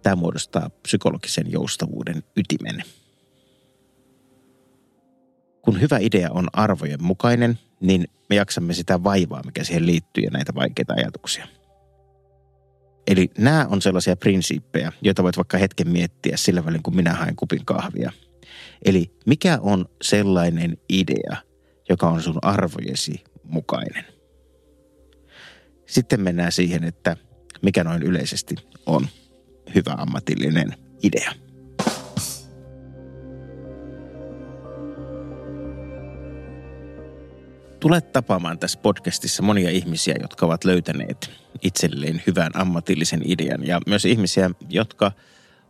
Tämä 0.06 0.16
muodostaa 0.16 0.70
psykologisen 0.70 1.52
joustavuuden 1.52 2.24
ytimen. 2.38 2.84
Kun 5.62 5.82
hyvä 5.82 5.98
idea 5.98 6.32
on 6.32 6.48
arvojen 6.54 7.04
mukainen, 7.04 7.60
niin 7.80 8.08
me 8.30 8.36
jaksamme 8.36 8.74
sitä 8.74 9.04
vaivaa, 9.04 9.42
mikä 9.46 9.64
siihen 9.64 9.86
liittyy 9.86 10.24
ja 10.24 10.32
näitä 10.32 10.56
vaikeita 10.56 10.94
ajatuksia. 10.94 11.48
Eli 13.08 13.32
nämä 13.38 13.68
on 13.70 13.82
sellaisia 13.82 14.16
prinsiippejä, 14.16 14.92
joita 15.02 15.24
voit 15.24 15.38
vaikka 15.38 15.58
hetken 15.58 15.90
miettiä 15.90 16.38
sillä 16.38 16.66
välin, 16.66 16.84
kun 16.84 16.96
minä 16.96 17.14
haen 17.14 17.36
kupin 17.36 17.66
kahvia. 17.66 18.12
Eli 18.86 19.12
mikä 19.26 19.60
on 19.62 19.86
sellainen 20.02 20.78
idea, 20.90 21.38
joka 21.90 22.08
on 22.08 22.22
sun 22.22 22.40
arvojesi 22.42 23.24
mukainen? 23.44 24.06
Sitten 25.86 26.22
mennään 26.22 26.52
siihen, 26.52 26.84
että 26.84 27.18
mikä 27.62 27.84
noin 27.84 28.04
yleisesti 28.04 28.56
on 28.86 29.08
hyvä 29.76 29.96
ammatillinen 29.98 30.74
idea. 31.04 31.32
tulet 37.86 38.12
tapaamaan 38.12 38.60
tässä 38.60 38.80
podcastissa 38.80 39.44
monia 39.44 39.70
ihmisiä, 39.70 40.16
jotka 40.22 40.46
ovat 40.46 40.64
löytäneet 40.64 41.32
itselleen 41.62 42.24
hyvän 42.28 42.52
ammatillisen 42.54 43.22
idean 43.26 43.68
ja 43.68 43.80
myös 43.88 44.06
ihmisiä, 44.06 44.50
jotka 44.70 45.12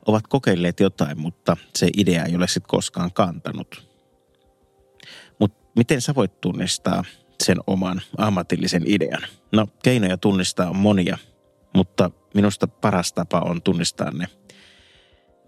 ovat 0.05 0.27
kokeilleet 0.27 0.79
jotain, 0.79 1.19
mutta 1.19 1.57
se 1.75 1.89
idea 1.97 2.25
ei 2.25 2.35
ole 2.35 2.47
sitten 2.47 2.67
koskaan 2.67 3.13
kantanut. 3.13 3.87
Mutta 5.39 5.57
miten 5.75 6.01
sä 6.01 6.15
voit 6.15 6.41
tunnistaa 6.41 7.03
sen 7.43 7.57
oman 7.67 8.01
ammatillisen 8.17 8.83
idean? 8.85 9.21
No, 9.51 9.67
keinoja 9.83 10.17
tunnistaa 10.17 10.69
on 10.69 10.77
monia, 10.77 11.17
mutta 11.75 12.11
minusta 12.33 12.67
paras 12.67 13.13
tapa 13.13 13.39
on 13.39 13.61
tunnistaa 13.61 14.11
ne 14.11 14.27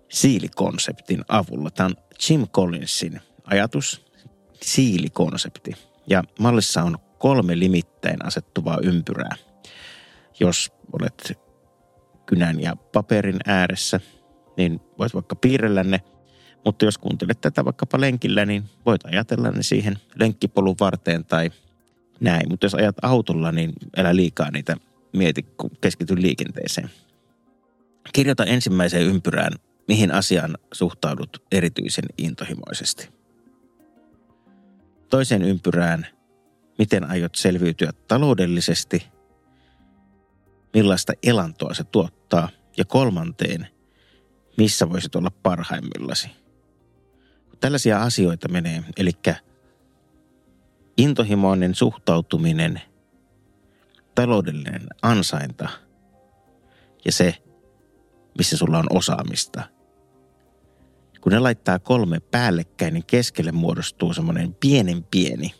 siilikonseptin 0.10 1.22
avulla. 1.28 1.72
Tämä 1.72 1.88
on 1.88 1.96
Jim 2.30 2.48
Collinsin 2.48 3.22
ajatus, 3.44 4.06
siilikonsepti. 4.62 5.72
Ja 6.08 6.24
mallissa 6.40 6.84
on 6.84 6.98
kolme 7.18 7.60
limittäin 7.60 8.26
asettuvaa 8.26 8.78
ympyrää. 8.84 9.36
Jos 10.40 10.72
olet 10.94 11.40
kynän 12.26 12.60
ja 12.62 12.76
paperin 12.76 13.40
ääressä, 13.46 14.00
niin 14.58 14.80
voit 15.00 15.14
vaikka 15.14 15.36
piirrellä 15.36 15.84
ne. 15.84 16.02
Mutta 16.66 16.86
jos 16.86 16.98
kuuntelet 16.98 17.42
tätä 17.42 17.66
vaikkapa 17.66 18.02
lenkillä, 18.02 18.46
niin 18.46 18.64
voit 18.86 19.06
ajatella 19.06 19.52
ne 19.52 19.64
siihen 19.64 19.98
lenkkipolun 20.20 20.76
varteen 20.80 21.26
tai 21.26 21.52
näin. 22.20 22.50
Mutta 22.50 22.66
jos 22.66 22.76
ajat 22.76 22.96
autolla, 23.02 23.52
niin 23.52 23.74
älä 23.98 24.16
liikaa 24.16 24.52
niitä 24.52 24.78
mieti, 25.18 25.44
kun 25.44 25.70
keskity 25.82 26.22
liikenteeseen. 26.22 26.90
Kirjoita 28.14 28.46
ensimmäiseen 28.46 29.04
ympyrään, 29.04 29.54
mihin 29.88 30.12
asiaan 30.12 30.58
suhtaudut 30.74 31.44
erityisen 31.52 32.06
intohimoisesti. 32.18 33.10
Toiseen 35.10 35.42
ympyrään, 35.42 36.08
miten 36.78 37.10
aiot 37.10 37.36
selviytyä 37.36 37.92
taloudellisesti, 38.08 39.08
millaista 40.74 41.14
elantoa 41.24 41.74
se 41.74 41.84
tuottaa, 41.84 42.50
ja 42.78 42.86
kolmanteen, 42.86 43.68
missä 44.58 44.90
voisit 44.90 45.16
olla 45.16 45.32
parhaimmillasi. 45.44 46.30
Tällaisia 47.60 48.02
asioita 48.04 48.48
menee, 48.48 48.84
eli 48.98 49.12
intohimoinen 50.98 51.76
suhtautuminen, 51.76 52.82
taloudellinen 54.18 54.88
ansainta 55.02 55.70
ja 57.06 57.12
se, 57.12 57.36
missä 58.38 58.58
sulla 58.58 58.78
on 58.78 58.86
osaamista. 58.90 59.64
Kun 61.22 61.32
ne 61.32 61.40
laittaa 61.40 61.80
kolme 61.80 62.20
päällekkäin, 62.20 62.94
niin 62.94 63.06
keskelle 63.06 63.52
muodostuu 63.52 64.14
semmoinen 64.14 64.54
pienen 64.54 65.04
pieni 65.04 65.56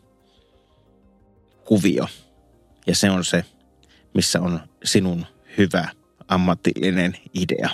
kuvio. 1.66 2.08
Ja 2.88 2.96
se 2.96 3.10
on 3.10 3.26
se, 3.26 3.46
missä 4.14 4.42
on 4.42 4.60
sinun 4.84 5.26
hyvä 5.58 5.90
ammatillinen 6.28 7.18
idea. 7.34 7.70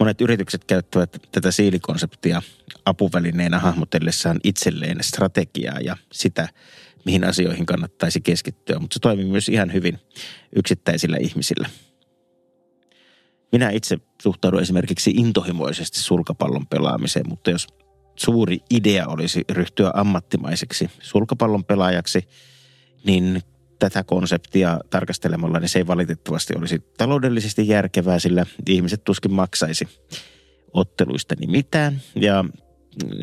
Monet 0.00 0.20
yritykset 0.20 0.64
käyttävät 0.64 1.16
tätä 1.32 1.50
siilikonseptia 1.50 2.42
apuvälineenä 2.84 3.58
hahmotellessaan 3.58 4.40
itselleen 4.44 4.98
strategiaa 5.02 5.80
ja 5.80 5.96
sitä, 6.12 6.48
mihin 7.04 7.24
asioihin 7.24 7.66
kannattaisi 7.66 8.20
keskittyä, 8.20 8.78
mutta 8.78 8.94
se 8.94 9.00
toimii 9.00 9.24
myös 9.24 9.48
ihan 9.48 9.72
hyvin 9.72 9.98
yksittäisillä 10.56 11.16
ihmisillä. 11.20 11.68
Minä 13.52 13.70
itse 13.70 13.98
suhtaudun 14.22 14.62
esimerkiksi 14.62 15.10
intohimoisesti 15.10 15.98
sulkapallon 15.98 16.66
pelaamiseen, 16.66 17.28
mutta 17.28 17.50
jos 17.50 17.66
suuri 18.16 18.58
idea 18.70 19.06
olisi 19.06 19.44
ryhtyä 19.50 19.90
ammattimaiseksi 19.94 20.90
sulkapallon 21.00 21.64
pelaajaksi, 21.64 22.28
niin 23.04 23.42
tätä 23.80 24.04
konseptia 24.04 24.80
tarkastelemalla, 24.90 25.58
niin 25.58 25.68
se 25.68 25.78
ei 25.78 25.86
valitettavasti 25.86 26.54
olisi 26.56 26.78
taloudellisesti 26.98 27.68
järkevää, 27.68 28.18
sillä 28.18 28.46
ihmiset 28.68 29.04
tuskin 29.04 29.32
maksaisi 29.32 29.88
otteluista 30.72 31.34
niin 31.40 31.50
mitään. 31.50 32.00
Ja 32.14 32.44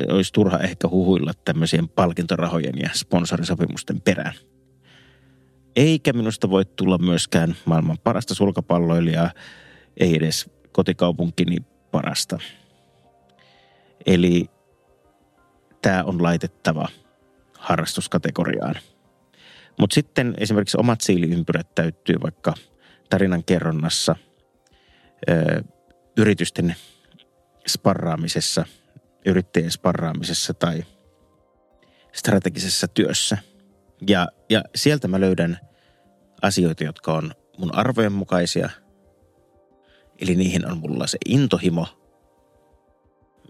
olisi 0.09 0.33
turha 0.33 0.59
ehkä 0.59 0.87
huhuilla 0.87 1.31
tämmöisien 1.45 1.89
palkintorahojen 1.89 2.79
ja 2.79 2.89
sponsorisopimusten 2.93 4.01
perään. 4.01 4.33
Eikä 5.75 6.13
minusta 6.13 6.49
voi 6.49 6.65
tulla 6.65 6.97
myöskään 6.97 7.55
maailman 7.65 7.97
parasta 8.03 8.33
sulkapalloilijaa, 8.33 9.31
ei 9.97 10.15
edes 10.15 10.49
kotikaupunkini 10.71 11.57
parasta. 11.91 12.37
Eli 14.05 14.49
tämä 15.81 16.03
on 16.03 16.23
laitettava 16.23 16.87
harrastuskategoriaan. 17.57 18.75
Mutta 19.79 19.93
sitten 19.93 20.33
esimerkiksi 20.37 20.77
omat 20.79 21.01
siiliympyrät 21.01 21.75
täyttyy 21.75 22.15
vaikka 22.23 22.53
tarinan 23.09 23.43
kerronnassa, 23.43 24.15
yritysten 26.17 26.75
sparraamisessa, 27.67 28.65
yrittäjien 29.25 29.71
sparraamisessa 29.71 30.53
tai 30.53 30.83
strategisessa 32.13 32.87
työssä. 32.87 33.37
Ja, 34.07 34.27
ja 34.49 34.63
sieltä 34.75 35.07
mä 35.07 35.19
löydän 35.19 35.59
asioita, 36.41 36.83
jotka 36.83 37.13
on 37.13 37.31
mun 37.57 37.75
arvojen 37.75 38.11
mukaisia. 38.11 38.69
Eli 40.21 40.35
niihin 40.35 40.71
on 40.71 40.77
mulla 40.77 41.07
se 41.07 41.17
intohimo. 41.25 41.87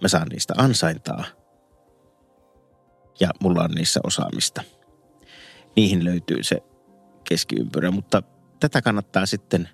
Mä 0.02 0.08
saan 0.08 0.28
niistä 0.28 0.54
ansaintaa. 0.58 1.24
Ja 3.20 3.30
mulla 3.42 3.64
on 3.64 3.72
niissä 3.72 4.00
osaamista– 4.04 4.64
niihin 5.78 6.06
löytyy 6.06 6.44
se 6.44 6.64
keskiympyrä. 7.24 7.92
Mutta 7.92 8.24
tätä 8.60 8.82
kannattaa 8.82 9.26
sitten 9.26 9.70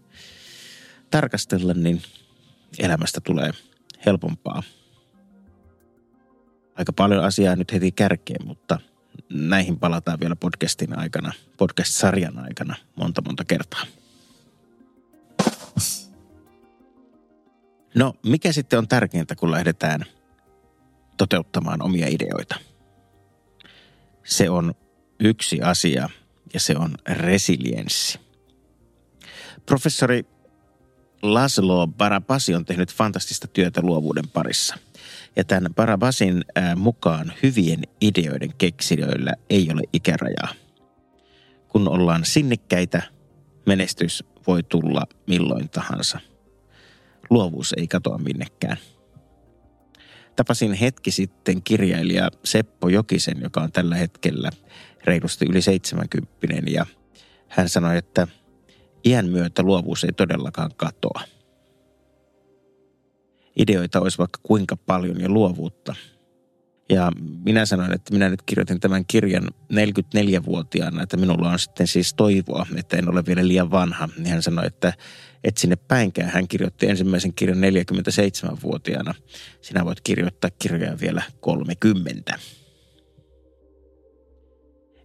tarkastella, 1.11 1.73
niin 1.73 2.01
elämästä 2.79 3.21
tulee 3.21 3.51
helpompaa. 4.05 4.63
Aika 6.75 6.93
paljon 6.93 7.23
asiaa 7.23 7.55
nyt 7.55 7.73
heti 7.73 7.91
kärkeen, 7.91 8.47
mutta 8.47 8.79
näihin 9.29 9.79
palataan 9.79 10.19
vielä 10.19 10.35
podcastin 10.35 10.99
aikana, 10.99 11.33
podcast-sarjan 11.57 12.39
aikana 12.39 12.75
monta 12.95 13.21
monta 13.21 13.45
kertaa. 13.45 13.85
No, 17.95 18.13
mikä 18.25 18.51
sitten 18.51 18.79
on 18.79 18.87
tärkeintä, 18.87 19.35
kun 19.35 19.51
lähdetään 19.51 20.05
toteuttamaan 21.17 21.81
omia 21.81 22.07
ideoita? 22.07 22.55
Se 24.23 24.49
on 24.49 24.73
yksi 25.23 25.61
asia 25.61 26.09
ja 26.53 26.59
se 26.59 26.75
on 26.77 26.95
resilienssi. 27.07 28.19
Professori 29.65 30.25
Laszlo 31.21 31.87
Barabasi 31.87 32.55
on 32.55 32.65
tehnyt 32.65 32.93
fantastista 32.93 33.47
työtä 33.47 33.81
luovuuden 33.81 34.27
parissa. 34.27 34.77
Ja 35.35 35.43
tämän 35.43 35.73
Barabasin 35.73 36.45
mukaan 36.75 37.33
hyvien 37.43 37.83
ideoiden 38.01 38.53
keksijöillä 38.57 39.33
ei 39.49 39.69
ole 39.71 39.81
ikärajaa. 39.93 40.53
Kun 41.67 41.87
ollaan 41.89 42.25
sinnikkäitä, 42.25 43.01
menestys 43.65 44.23
voi 44.47 44.63
tulla 44.63 45.03
milloin 45.27 45.69
tahansa. 45.69 46.19
Luovuus 47.29 47.73
ei 47.77 47.87
katoa 47.87 48.17
minnekään. 48.17 48.77
Tapasin 50.35 50.73
hetki 50.73 51.11
sitten 51.11 51.63
kirjailija 51.63 52.29
Seppo 52.43 52.89
Jokisen, 52.89 53.41
joka 53.41 53.61
on 53.61 53.71
tällä 53.71 53.95
hetkellä 53.95 54.49
reilusti 55.03 55.45
yli 55.49 55.61
70 55.61 56.71
ja 56.71 56.85
hän 57.47 57.69
sanoi, 57.69 57.97
että 57.97 58.27
iän 59.05 59.29
myötä 59.29 59.63
luovuus 59.63 60.03
ei 60.03 60.11
todellakaan 60.11 60.71
katoa. 60.77 61.21
Ideoita 63.55 64.01
olisi 64.01 64.17
vaikka 64.17 64.39
kuinka 64.43 64.77
paljon 64.77 65.21
ja 65.21 65.29
luovuutta. 65.29 65.95
Ja 66.89 67.11
minä 67.45 67.65
sanoin, 67.65 67.93
että 67.93 68.13
minä 68.13 68.29
nyt 68.29 68.41
kirjoitin 68.41 68.79
tämän 68.79 69.05
kirjan 69.07 69.43
44-vuotiaana, 69.73 71.03
että 71.03 71.17
minulla 71.17 71.49
on 71.49 71.59
sitten 71.59 71.87
siis 71.87 72.13
toivoa, 72.13 72.65
että 72.75 72.97
en 72.97 73.09
ole 73.09 73.23
vielä 73.27 73.47
liian 73.47 73.71
vanha. 73.71 74.09
Niin 74.17 74.27
hän 74.27 74.43
sanoi, 74.43 74.67
että 74.67 74.93
et 75.43 75.57
sinne 75.57 75.75
päinkään. 75.75 76.29
Hän 76.29 76.47
kirjoitti 76.47 76.89
ensimmäisen 76.89 77.33
kirjan 77.33 77.57
47-vuotiaana. 77.57 79.13
Sinä 79.61 79.85
voit 79.85 80.01
kirjoittaa 80.01 80.49
kirjaa 80.59 80.99
vielä 81.01 81.23
30. 81.39 82.39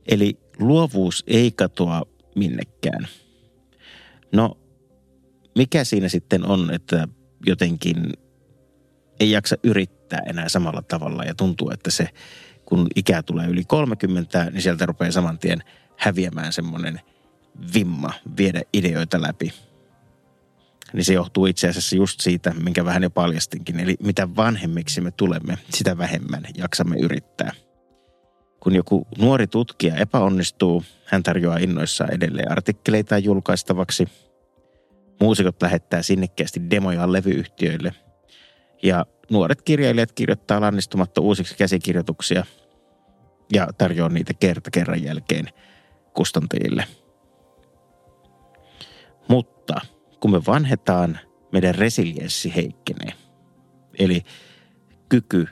Eli 0.08 0.38
luovuus 0.58 1.24
ei 1.26 1.50
katoa 1.50 2.02
minnekään. 2.34 3.08
No, 4.32 4.58
mikä 5.56 5.84
siinä 5.84 6.08
sitten 6.08 6.46
on, 6.46 6.74
että 6.74 7.08
jotenkin 7.46 8.12
ei 9.20 9.30
jaksa 9.30 9.56
yrittää 9.62 9.97
enää 10.16 10.48
samalla 10.48 10.82
tavalla 10.82 11.24
ja 11.24 11.34
tuntuu, 11.34 11.70
että 11.70 11.90
se 11.90 12.08
kun 12.64 12.86
ikä 12.96 13.22
tulee 13.22 13.46
yli 13.46 13.64
30, 13.64 14.50
niin 14.50 14.62
sieltä 14.62 14.86
rupeaa 14.86 15.12
saman 15.12 15.38
tien 15.38 15.62
häviämään 15.96 16.52
semmoinen 16.52 17.00
vimma 17.74 18.12
viedä 18.36 18.62
ideoita 18.72 19.22
läpi. 19.22 19.52
Niin 20.92 21.04
se 21.04 21.12
johtuu 21.12 21.46
itse 21.46 21.68
asiassa 21.68 21.96
just 21.96 22.20
siitä, 22.20 22.54
minkä 22.54 22.84
vähän 22.84 23.02
jo 23.02 23.10
paljastinkin. 23.10 23.80
Eli 23.80 23.96
mitä 24.02 24.36
vanhemmiksi 24.36 25.00
me 25.00 25.10
tulemme, 25.10 25.58
sitä 25.70 25.98
vähemmän 25.98 26.42
jaksamme 26.56 26.96
yrittää– 26.96 27.52
Kun 28.60 28.74
joku 28.74 29.06
nuori 29.18 29.46
tutkija 29.46 29.96
epäonnistuu, 29.96 30.84
hän 31.04 31.22
tarjoaa 31.22 31.56
innoissaan 31.56 32.14
edelleen 32.14 32.52
artikkeleita 32.52 33.18
julkaistavaksi. 33.18 34.08
Muusikot 35.20 35.62
lähettää 35.62 36.02
sinnikkäästi 36.02 36.70
demojaan 36.70 37.12
levyyhtiöille. 37.12 37.94
Ja 38.82 39.06
nuoret 39.30 39.62
kirjailijat 39.62 40.12
kirjoittaa 40.12 40.60
lannistumatta 40.60 41.20
uusiksi 41.20 41.56
käsikirjoituksia 41.56 42.46
ja 43.52 43.68
tarjoaa 43.78 44.08
niitä 44.08 44.34
kerta 44.34 44.70
kerran 44.70 45.02
jälkeen 45.02 45.46
kustantajille. 46.14 46.84
Mutta 49.28 49.80
kun 50.20 50.30
me 50.30 50.40
vanhetaan, 50.46 51.18
meidän 51.52 51.74
resilienssi 51.74 52.56
heikkenee. 52.56 53.12
Eli 53.98 54.22
kyky 55.08 55.46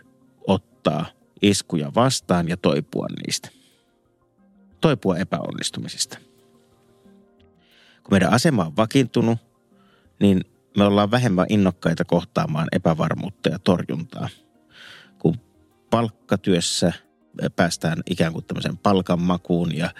ottaa 0.47 1.07
iskuja 1.43 1.93
vastaan 1.95 2.49
ja 2.49 2.57
toipua 2.57 3.07
niistä. 3.27 3.49
Toipua 4.81 5.17
epäonnistumisista. 5.17 6.19
Kun 8.03 8.11
meidän 8.11 8.33
asema 8.33 8.65
on 8.65 8.77
vakiintunut, 8.77 9.39
niin 10.21 10.45
me 10.77 10.85
ollaan 10.85 11.11
vähemmän 11.11 11.47
innokkaita 11.49 12.05
kohtaamaan 12.05 12.69
epävarmuutta 12.73 13.49
ja 13.49 13.59
torjuntaa. 13.59 14.29
Kun 15.19 15.41
palkkatyössä 15.91 16.93
päästään 17.57 18.03
ikään 18.11 18.33
kuin 18.33 18.45
tämmöiseen 18.45 18.79
palkanmakuun 18.79 19.77
ja, 19.77 19.91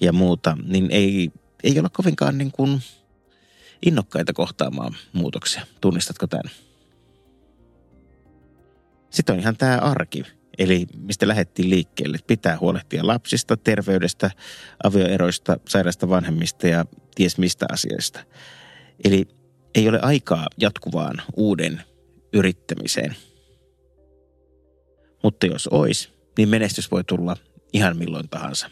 ja 0.00 0.12
muuta, 0.12 0.56
niin 0.64 0.88
ei, 0.90 1.30
ei 1.64 1.78
olla 1.78 1.88
kovinkaan 1.88 2.38
niin 2.38 2.52
kuin 2.52 2.82
innokkaita 3.86 4.32
kohtaamaan 4.32 4.96
muutoksia. 5.12 5.66
Tunnistatko 5.80 6.26
tämän? 6.26 6.50
Sitten 9.10 9.32
on 9.32 9.40
ihan 9.40 9.56
tämä 9.56 9.76
arki, 9.76 10.24
eli 10.58 10.86
mistä 10.96 11.28
lähdettiin 11.28 11.70
liikkeelle. 11.70 12.18
Pitää 12.26 12.58
huolehtia 12.58 13.06
lapsista, 13.06 13.56
terveydestä, 13.56 14.30
avioeroista, 14.84 15.56
sairaista 15.68 16.08
vanhemmista 16.08 16.66
ja 16.66 16.84
ties 17.14 17.38
mistä 17.38 17.66
asiasta. 17.72 18.20
Eli 19.04 19.39
ei 19.74 19.88
ole 19.88 19.98
aikaa 20.02 20.46
jatkuvaan 20.58 21.22
uuden 21.36 21.82
yrittämiseen. 22.32 23.16
Mutta 25.22 25.46
jos 25.46 25.66
olisi, 25.66 26.08
niin 26.38 26.48
menestys 26.48 26.90
voi 26.90 27.04
tulla 27.04 27.36
ihan 27.72 27.96
milloin 27.96 28.28
tahansa. 28.28 28.70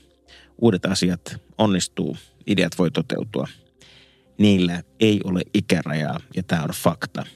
Uudet 0.59 0.87
asiat 0.87 1.37
onnistuu, 1.59 2.17
ideat 2.47 2.73
voi 2.79 2.91
toteutua. 2.91 3.49
Niillä 4.39 4.83
ei 5.01 5.21
ole 5.25 5.43
ikärajaa 5.55 6.21
ja 6.37 6.43
tämä 6.43 6.63
on 6.63 6.71
fakta. 6.71 7.27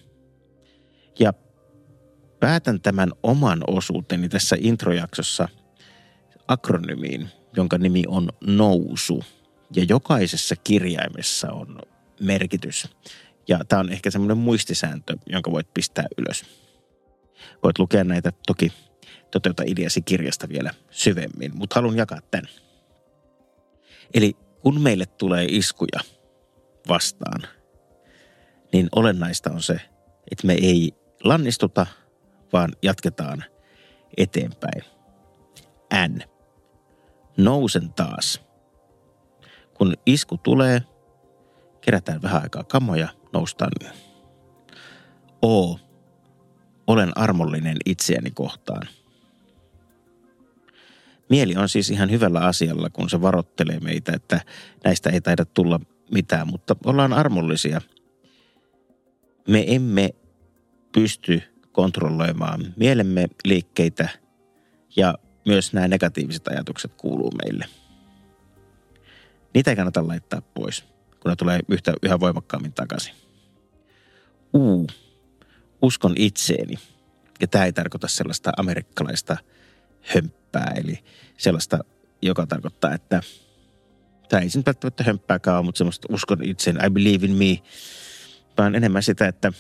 Ja 1.19 1.33
päätän 2.41 2.81
tämän 2.81 3.13
oman 3.23 3.63
osuuteni 3.67 4.29
tässä 4.29 4.57
introjaksossa 4.61 5.49
akronymiin, 6.49 7.29
jonka 7.57 7.79
nimi 7.79 8.03
on 8.07 8.29
nousu. 8.47 9.25
Ja 9.77 9.87
jokaisessa 9.89 10.57
kirjaimessa 10.57 11.53
on 11.53 11.79
merkitys. 12.21 12.89
Ja 13.49 13.61
tämä 13.69 13.81
on 13.81 13.93
ehkä 13.93 14.11
semmoinen 14.11 14.39
muistisääntö, 14.39 15.17
jonka 15.27 15.51
voit 15.51 15.75
pistää 15.75 16.07
ylös. 16.19 16.45
Voit 17.63 17.79
lukea 17.79 18.05
näitä 18.05 18.33
toki 18.47 18.73
toteuta 19.31 19.63
ideasi 19.67 20.03
kirjasta 20.03 20.49
vielä 20.49 20.71
syvemmin, 20.91 21.51
mutta 21.55 21.75
haluan 21.75 21.97
jakaa 21.97 22.21
tämän. 22.31 22.49
Eli 24.15 24.37
kun 24.63 24.81
meille 24.81 25.07
tulee 25.07 25.47
iskuja 25.49 26.01
vastaan, 26.89 27.43
niin 28.73 28.89
olennaista 28.97 29.51
on 29.51 29.63
se, 29.63 29.81
että 30.31 30.47
me 30.47 30.53
ei 30.53 30.93
lannistuta, 31.25 31.87
vaan 32.53 32.73
jatketaan 32.83 33.45
eteenpäin. 34.17 34.83
N. 36.09 36.23
Nousen 37.37 37.93
taas. 37.93 38.41
Kun 39.75 39.95
isku 40.07 40.39
tulee, 40.39 40.83
kerätään 41.81 42.23
vähän 42.23 42.43
aikaa 42.43 42.65
kamoja, 42.65 43.09
noustaan. 43.33 43.73
O. 45.45 45.79
Olen 46.87 47.19
armollinen 47.19 47.77
itseäni 47.87 48.31
kohtaan– 48.31 48.89
Mieli 51.33 51.57
on 51.57 51.69
siis 51.69 51.91
ihan 51.91 52.11
hyvällä 52.11 52.41
asialla, 52.41 52.91
kun 52.91 53.11
se 53.11 53.21
varottelee 53.21 53.81
meitä, 53.81 54.13
että 54.15 54.41
näistä 54.85 55.11
ei 55.11 55.21
taida 55.21 55.45
tulla 55.45 55.81
mitään, 56.11 56.47
mutta 56.47 56.77
ollaan 56.85 57.13
armollisia. 57.13 57.81
Me 59.49 59.65
emme 59.67 60.11
pysty 60.93 61.43
kontrolloimaan 61.73 62.75
mielemme 62.77 63.29
liikkeitä 63.45 64.09
ja 64.97 65.15
myös 65.47 65.73
nämä 65.73 65.89
negatiiviset 65.89 66.49
ajatukset 66.49 66.95
kuuluu 66.95 67.33
meille. 67.45 67.65
Niitä 69.55 69.71
ei 69.71 69.77
kannata 69.77 70.09
laittaa 70.09 70.43
pois, 70.55 70.85
kun 71.23 71.31
ne 71.31 71.37
tulee 71.37 71.61
yhtä, 71.69 71.93
yhä 72.03 72.21
voimakkaammin 72.21 72.73
takaisin. 72.73 73.15
Uu, 74.53 74.87
uskon 75.83 76.15
itseeni. 76.17 76.75
Ja 77.41 77.49
tämä 77.49 77.65
ei 77.65 77.73
tarkoita 77.73 78.09
sellaista 78.09 78.53
amerikkalaista– 78.57 79.37
hömppää, 80.03 80.73
eli 80.77 80.99
sellaista, 81.39 81.79
joka 82.23 82.47
tarkoittaa, 82.47 82.95
että 82.95 83.23
tämä 84.29 84.41
ei 84.41 84.49
nyt 84.55 84.67
välttämättä 84.67 85.05
hömppääkään 85.05 85.57
ole, 85.57 85.65
mutta 85.65 85.79
semmoista 85.79 86.09
uskon 86.11 86.45
itsen, 86.45 86.79
I 86.87 86.91
believe 86.91 87.27
in 87.27 87.37
me, 87.37 87.63
vaan 88.59 88.75
enemmän 88.75 89.03
sitä, 89.03 89.29
että 89.29 89.53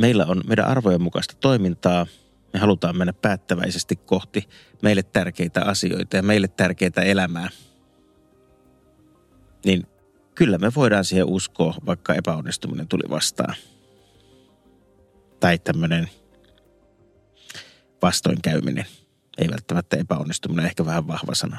meillä 0.00 0.26
on 0.26 0.42
meidän 0.46 0.66
arvojen 0.66 1.02
mukaista 1.02 1.34
toimintaa, 1.40 2.06
me 2.52 2.60
halutaan 2.60 2.98
mennä 2.98 3.12
päättäväisesti 3.12 3.96
kohti 3.96 4.48
meille 4.82 5.02
tärkeitä 5.02 5.62
asioita 5.62 6.16
ja 6.16 6.22
meille 6.22 6.48
tärkeitä 6.48 7.02
elämää. 7.02 7.48
Niin 9.64 9.86
kyllä 10.34 10.58
me 10.58 10.72
voidaan 10.74 11.04
siihen 11.04 11.26
uskoa, 11.26 11.74
vaikka 11.86 12.14
epäonnistuminen 12.14 12.88
tuli 12.88 13.10
vastaan. 13.10 13.54
Tai 15.40 15.58
tämmöinen 15.58 16.08
vastoinkäyminen. 18.02 18.86
Ei 19.38 19.50
välttämättä 19.50 19.96
epäonnistuminen, 19.96 20.66
ehkä 20.66 20.86
vähän 20.86 21.06
vahva 21.06 21.34
sana. 21.34 21.58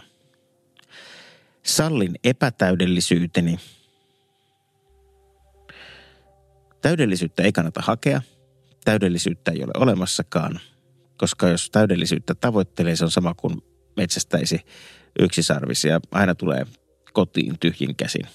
Sallin 1.63 2.15
epätäydellisyyteni. 2.23 3.59
Täydellisyyttä 6.81 7.43
ei 7.43 7.51
kannata 7.51 7.81
hakea. 7.81 8.21
Täydellisyyttä 8.85 9.51
ei 9.51 9.63
ole 9.63 9.71
olemassakaan, 9.77 10.59
koska 11.17 11.49
jos 11.49 11.69
täydellisyyttä 11.69 12.35
tavoittelee, 12.35 12.95
se 12.95 13.05
on 13.05 13.11
sama 13.11 13.33
kuin 13.33 13.61
metsästäisi 13.97 14.61
yksisarvisia. 15.19 15.99
Aina 16.11 16.35
tulee 16.35 16.65
kotiin 17.13 17.59
tyhjin 17.59 17.95
käsin. 17.95 18.25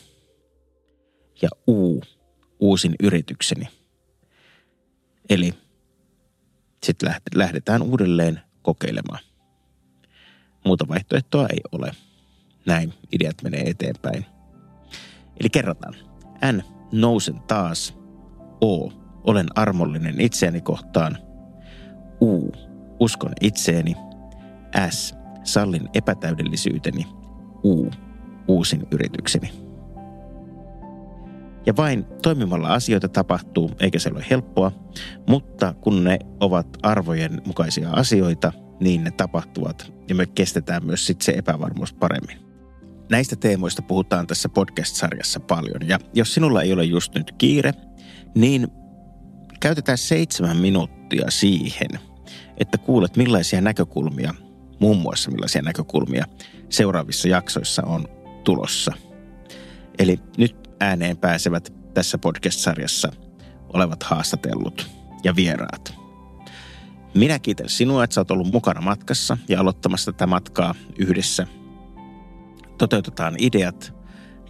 Ja 1.43 1.49
uu, 1.67 2.03
uusin 2.61 2.95
yritykseni. 3.03 3.69
Eli 5.31 5.55
sitten 6.83 7.15
lähdetään 7.35 7.83
uudelleen 7.83 8.41
kokeilemaan. 8.63 9.21
Muuta 10.65 10.89
vaihtoehtoa 10.89 11.47
ei 11.53 11.61
ole. 11.73 11.93
Näin 12.67 12.95
ideat 13.13 13.37
menee 13.43 13.63
eteenpäin. 13.71 14.27
Eli 15.41 15.51
kerrataan. 15.51 15.95
N. 16.53 16.63
Nousen 16.93 17.41
taas. 17.41 17.95
O. 18.65 18.93
Olen 19.25 19.47
armollinen 19.55 20.21
itseäni 20.21 20.61
kohtaan. 20.61 21.19
U. 22.21 22.53
Uskon 23.01 23.33
itseeni. 23.41 23.97
S. 24.91 25.15
Sallin 25.45 25.89
epätäydellisyyteni. 25.95 27.07
U. 27.65 27.91
Uusin 28.49 28.87
yritykseni. 28.91 29.70
Ja 31.67 31.77
vain 31.77 32.07
toimimalla 32.23 32.69
asioita 32.69 33.09
tapahtuu, 33.09 33.71
eikä 33.81 33.99
se 33.99 34.11
ole 34.11 34.25
helppoa, 34.31 34.73
mutta 35.29 35.75
kun 35.81 36.05
ne 36.05 36.19
ovat 36.41 36.67
arvojen 36.83 37.43
mukaisia 37.47 37.91
asioita, 37.91 38.53
niin 38.81 39.05
ne 39.05 39.11
tapahtuvat 39.11 39.93
ja 40.09 40.15
me 40.15 40.27
kestetään 40.27 40.87
myös 40.87 41.07
sit 41.07 41.23
se 41.23 41.33
epävarmuus 41.33 41.93
paremmin. 41.93 42.39
Näistä 43.11 43.37
teemoista 43.37 43.83
puhutaan 43.83 44.27
tässä 44.27 44.49
podcast-sarjassa 44.49 45.41
paljon 45.41 45.89
ja 45.89 45.99
jos 46.15 46.35
sinulla 46.35 46.63
ei 46.63 46.73
ole 46.73 46.85
just 46.85 47.15
nyt 47.15 47.33
kiire, 47.39 47.73
niin 48.35 48.69
käytetään 49.61 49.99
seitsemän 49.99 50.57
minuuttia 50.57 51.31
siihen, 51.31 51.91
että 52.57 52.79
kuulet 52.79 53.17
millaisia 53.17 53.61
näkökulmia, 53.61 54.35
muun 54.81 54.99
muassa 54.99 55.31
millaisia 55.31 55.63
näkökulmia 55.63 56.25
seuraavissa 56.69 57.29
jaksoissa 57.29 57.83
on 57.87 58.09
tulossa. 58.45 58.93
Eli 59.99 60.21
nyt 60.39 60.60
ääneen 60.81 61.17
pääsevät 61.17 61.73
tässä 61.95 62.19
podcast-sarjassa 62.19 63.13
olevat 63.73 64.03
haastatellut 64.03 64.91
ja 65.25 65.37
vieraat. 65.37 65.95
Minä 67.15 67.39
kiitän 67.39 67.69
sinua, 67.69 68.05
että 68.05 68.15
sä 68.15 68.21
oot 68.21 68.31
ollut 68.31 68.53
mukana 68.53 68.81
matkassa 68.81 69.39
ja 69.49 69.61
aloittamassa 69.61 70.13
tätä 70.13 70.27
matkaa 70.27 70.75
yhdessä. 70.99 71.47
Toteutetaan 72.79 73.35
ideat 73.39 73.95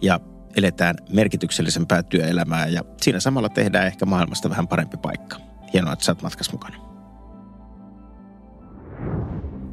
ja 0.01 0.19
eletään 0.55 0.95
merkityksellisempää 1.13 2.03
työelämää 2.03 2.67
ja 2.67 2.83
siinä 3.01 3.19
samalla 3.19 3.49
tehdään 3.49 3.87
ehkä 3.87 4.05
maailmasta 4.05 4.49
vähän 4.49 4.67
parempi 4.67 4.97
paikka. 4.97 5.37
Hienoa, 5.73 5.93
että 5.93 6.05
sä 6.05 6.11
oot 6.11 6.21
matkassa 6.21 6.51
mukana. 6.51 6.75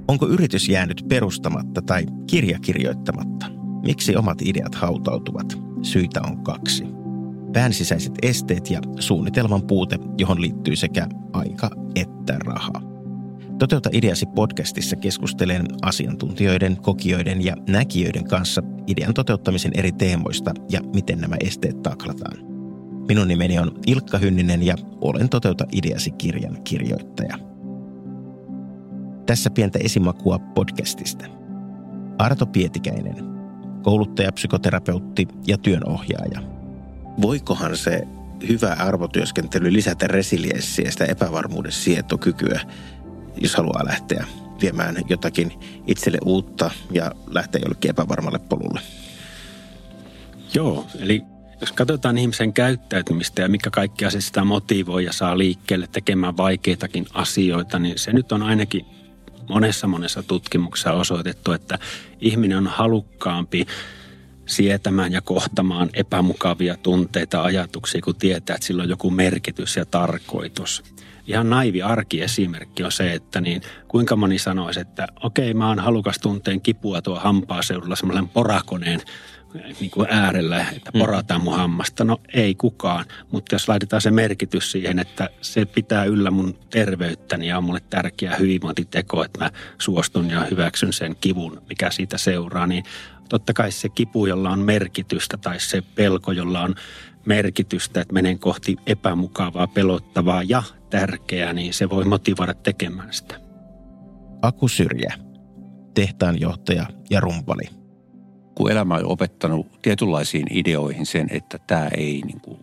Onko 0.08 0.28
yritys 0.28 0.68
jäänyt 0.68 1.04
perustamatta 1.08 1.82
tai 1.82 2.06
kirja 2.26 2.58
kirjoittamatta? 2.58 3.46
Miksi 3.82 4.16
omat 4.16 4.42
ideat 4.42 4.74
hautautuvat? 4.74 5.67
Syitä 5.82 6.20
on 6.26 6.44
kaksi. 6.44 6.84
Pään 7.52 7.72
sisäiset 7.72 8.12
esteet 8.22 8.70
ja 8.70 8.80
suunnitelman 8.98 9.62
puute, 9.62 9.98
johon 10.18 10.40
liittyy 10.40 10.76
sekä 10.76 11.06
aika 11.32 11.70
että 11.94 12.38
raha. 12.38 12.72
Toteuta 13.58 13.90
ideasi 13.92 14.26
podcastissa 14.26 14.96
keskustelen 14.96 15.66
asiantuntijoiden, 15.82 16.76
kokijoiden 16.76 17.44
ja 17.44 17.56
näkijöiden 17.68 18.24
kanssa 18.24 18.62
idean 18.86 19.14
toteuttamisen 19.14 19.72
eri 19.74 19.92
teemoista 19.92 20.54
ja 20.70 20.80
miten 20.94 21.18
nämä 21.18 21.36
esteet 21.40 21.82
taklataan. 21.82 22.38
Minun 23.08 23.28
nimeni 23.28 23.58
on 23.58 23.78
Ilkka 23.86 24.18
Hynninen 24.18 24.62
ja 24.62 24.74
olen 25.00 25.28
Toteuta 25.28 25.64
ideasi 25.72 26.10
kirjan 26.10 26.62
kirjoittaja. 26.64 27.38
Tässä 29.26 29.50
pientä 29.50 29.78
esimakua 29.82 30.38
podcastista. 30.38 31.24
Arto 32.18 32.46
Pietikäinen, 32.46 33.37
kouluttaja, 33.82 34.32
psykoterapeutti 34.32 35.28
ja 35.46 35.58
työnohjaaja. 35.58 36.42
Voikohan 37.22 37.76
se 37.76 38.02
hyvä 38.48 38.72
arvotyöskentely 38.72 39.72
lisätä 39.72 40.06
resilienssiä 40.06 40.84
ja 40.84 40.92
sitä 40.92 41.04
epävarmuuden 41.04 41.72
sietokykyä, 41.72 42.60
jos 43.36 43.54
haluaa 43.54 43.86
lähteä 43.86 44.26
viemään 44.62 44.96
jotakin 45.08 45.52
itselle 45.86 46.18
uutta 46.24 46.70
ja 46.90 47.12
lähteä 47.26 47.60
jollekin 47.64 47.90
epävarmalle 47.90 48.38
polulle? 48.38 48.80
Joo, 50.54 50.86
eli 50.98 51.22
jos 51.60 51.72
katsotaan 51.72 52.18
ihmisen 52.18 52.52
käyttäytymistä 52.52 53.42
ja 53.42 53.48
mikä 53.48 53.70
kaikki 53.70 54.04
asia 54.04 54.20
sitä 54.20 54.44
motivoi 54.44 55.04
ja 55.04 55.12
saa 55.12 55.38
liikkeelle 55.38 55.88
tekemään 55.92 56.36
vaikeitakin 56.36 57.06
asioita, 57.14 57.78
niin 57.78 57.98
se 57.98 58.12
nyt 58.12 58.32
on 58.32 58.42
ainakin 58.42 58.86
monessa 59.48 59.86
monessa 59.86 60.22
tutkimuksessa 60.22 60.92
osoitettu, 60.92 61.52
että 61.52 61.78
ihminen 62.20 62.58
on 62.58 62.66
halukkaampi 62.66 63.66
sietämään 64.46 65.12
ja 65.12 65.20
kohtamaan 65.20 65.90
epämukavia 65.94 66.76
tunteita, 66.76 67.42
ajatuksia, 67.42 68.00
kun 68.00 68.16
tietää, 68.16 68.54
että 68.54 68.66
sillä 68.66 68.82
on 68.82 68.88
joku 68.88 69.10
merkitys 69.10 69.76
ja 69.76 69.86
tarkoitus. 69.86 70.82
Ihan 71.26 71.50
naivi 71.50 71.82
arkiesimerkki 71.82 72.84
on 72.84 72.92
se, 72.92 73.12
että 73.12 73.40
niin 73.40 73.62
kuinka 73.88 74.16
moni 74.16 74.38
sanoisi, 74.38 74.80
että 74.80 75.06
okei, 75.22 75.54
mä 75.54 75.68
oon 75.68 75.78
halukas 75.78 76.18
tunteen 76.18 76.60
kipua 76.60 77.02
tuo 77.02 77.18
hampaaseudulla 77.18 77.96
semmoisen 77.96 78.28
porakoneen 78.28 79.00
niin 79.80 79.90
kuin 79.90 80.06
äärellä, 80.10 80.66
että 80.76 80.92
porataan 80.92 81.44
mun 81.44 81.56
hammasta. 81.56 82.04
No 82.04 82.20
ei 82.34 82.54
kukaan, 82.54 83.04
mutta 83.32 83.54
jos 83.54 83.68
laitetaan 83.68 84.02
se 84.02 84.10
merkitys 84.10 84.72
siihen, 84.72 84.98
että 84.98 85.30
se 85.40 85.64
pitää 85.64 86.04
yllä 86.04 86.30
mun 86.30 86.58
terveyttäni 86.70 87.48
ja 87.48 87.58
on 87.58 87.64
mulle 87.64 87.80
tärkeä 87.90 88.36
hyvinvointiteko, 88.36 89.24
että 89.24 89.44
mä 89.44 89.50
suostun 89.78 90.30
ja 90.30 90.46
hyväksyn 90.50 90.92
sen 90.92 91.16
kivun, 91.20 91.62
mikä 91.68 91.90
siitä 91.90 92.18
seuraa, 92.18 92.66
niin 92.66 92.84
totta 93.28 93.52
kai 93.52 93.72
se 93.72 93.88
kipu, 93.88 94.26
jolla 94.26 94.50
on 94.50 94.60
merkitystä 94.60 95.36
tai 95.36 95.60
se 95.60 95.82
pelko, 95.94 96.32
jolla 96.32 96.60
on 96.60 96.74
merkitystä, 97.26 98.00
että 98.00 98.14
menen 98.14 98.38
kohti 98.38 98.76
epämukavaa, 98.86 99.66
pelottavaa 99.66 100.42
ja 100.42 100.62
tärkeää, 100.90 101.52
niin 101.52 101.74
se 101.74 101.90
voi 101.90 102.04
motivoida 102.04 102.54
tekemään 102.54 103.12
sitä. 103.12 103.40
Aku 104.42 104.68
Syrjä, 104.68 105.14
tehtaanjohtaja 105.94 106.86
ja 107.10 107.20
rumpali– 107.20 107.68
kun 108.58 108.72
elämä 108.72 108.94
on 108.94 109.06
opettanut 109.06 109.82
tietynlaisiin 109.82 110.46
ideoihin 110.50 111.06
sen, 111.06 111.26
että 111.30 111.58
tämä 111.66 111.88
ei, 111.96 112.22
niin 112.26 112.40
kuin, 112.40 112.62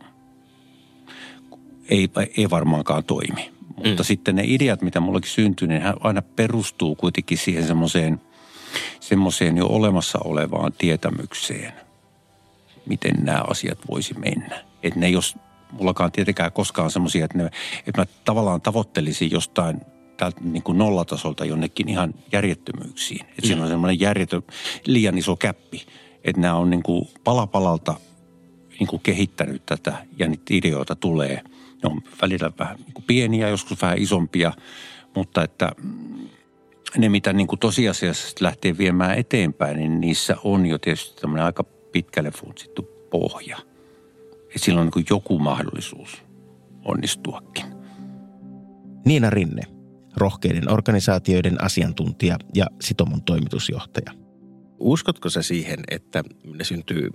ei, 1.89 2.09
ei 2.37 2.49
varmaankaan 2.49 3.03
toimi. 3.03 3.51
Mutta 3.75 4.03
mm. 4.03 4.05
sitten 4.05 4.35
ne 4.35 4.43
ideat, 4.45 4.81
mitä 4.81 4.99
mullakin 4.99 5.31
syntyy, 5.31 5.67
niin 5.67 5.81
aina 5.99 6.21
perustuu 6.21 6.95
kuitenkin 6.95 7.37
siihen 7.37 7.67
semmoiseen, 7.67 8.21
semmoiseen 8.99 9.57
jo 9.57 9.67
olemassa 9.67 10.19
olevaan 10.23 10.73
tietämykseen, 10.77 11.73
miten 12.85 13.15
nämä 13.19 13.43
asiat 13.47 13.77
voisi 13.89 14.13
mennä. 14.19 14.63
Että 14.83 14.99
ne 14.99 15.09
jos 15.09 15.35
mullakaan 15.71 16.11
tietenkään 16.11 16.51
koskaan 16.51 16.91
semmoisia, 16.91 17.25
että, 17.25 17.51
että 17.87 18.01
mä 18.01 18.05
tavallaan 18.25 18.61
tavoittelisin 18.61 19.31
jostain 19.31 19.81
täältä 20.17 20.41
niin 20.41 20.63
kuin 20.63 20.77
nollatasolta 20.77 21.45
jonnekin 21.45 21.89
ihan 21.89 22.13
järjettömyyksiin. 22.31 23.21
Että 23.21 23.41
mm. 23.41 23.47
siinä 23.47 23.63
on 23.63 23.69
semmoinen 23.69 23.99
järjetön, 23.99 24.43
liian 24.85 25.17
iso 25.17 25.35
käppi. 25.35 25.85
Että 26.23 26.41
nämä 26.41 26.55
on 26.55 26.69
niin 26.69 26.83
kuin 26.83 27.07
palapalalta 27.23 27.95
niin 28.79 28.87
kuin 28.87 29.01
kehittänyt 29.01 29.65
tätä 29.65 30.05
ja 30.19 30.27
niitä 30.27 30.43
ideoita 30.51 30.95
tulee. 30.95 31.41
Ne 31.83 31.89
on 31.89 32.01
välillä 32.21 32.51
vähän 32.59 32.75
niin 32.75 32.93
kuin 32.93 33.05
pieniä, 33.07 33.49
joskus 33.49 33.81
vähän 33.81 33.97
isompia, 33.97 34.53
mutta 35.15 35.43
että 35.43 35.71
ne, 36.97 37.09
mitä 37.09 37.33
niin 37.33 37.47
kuin 37.47 37.59
tosiasiassa 37.59 38.35
lähtee 38.41 38.77
viemään 38.77 39.17
eteenpäin, 39.17 39.77
niin 39.77 40.01
niissä 40.01 40.35
on 40.43 40.65
jo 40.65 40.77
tietysti 40.77 41.21
tämmöinen 41.21 41.45
aika 41.45 41.63
pitkälle 41.91 42.31
funtsittu 42.31 42.81
pohja. 43.09 43.57
Että 44.43 44.59
sillä 44.59 44.81
on 44.81 44.91
niin 44.95 45.05
joku 45.09 45.39
mahdollisuus 45.39 46.23
onnistuakin. 46.85 47.65
Niina 49.05 49.29
Rinne, 49.29 49.63
rohkeiden 50.17 50.71
organisaatioiden 50.71 51.63
asiantuntija 51.63 52.37
ja 52.53 52.65
Sitomon 52.81 53.23
toimitusjohtaja. 53.23 54.11
Uskotko 54.79 55.29
sä 55.29 55.41
siihen, 55.41 55.79
että 55.91 56.23
ne 56.57 56.63
syntyy, 56.63 57.09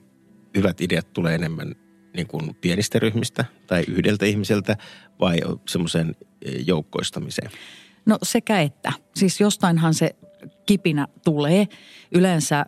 hyvät 0.56 0.80
ideat 0.80 1.12
tulee 1.12 1.34
enemmän 1.34 1.74
niin 2.16 2.26
kuin 2.26 2.54
pienistä 2.54 2.98
ryhmistä 2.98 3.44
tai 3.66 3.84
yhdeltä 3.88 4.26
ihmiseltä 4.26 4.76
vai 5.20 5.40
semmoisen 5.68 6.16
eh, 6.42 6.66
joukkoistamiseen? 6.66 7.50
No 8.06 8.18
sekä 8.22 8.60
että. 8.60 8.92
Siis 9.14 9.40
jostainhan 9.40 9.94
se 9.94 10.16
kipinä 10.66 11.08
tulee. 11.24 11.68
Yleensä 12.14 12.66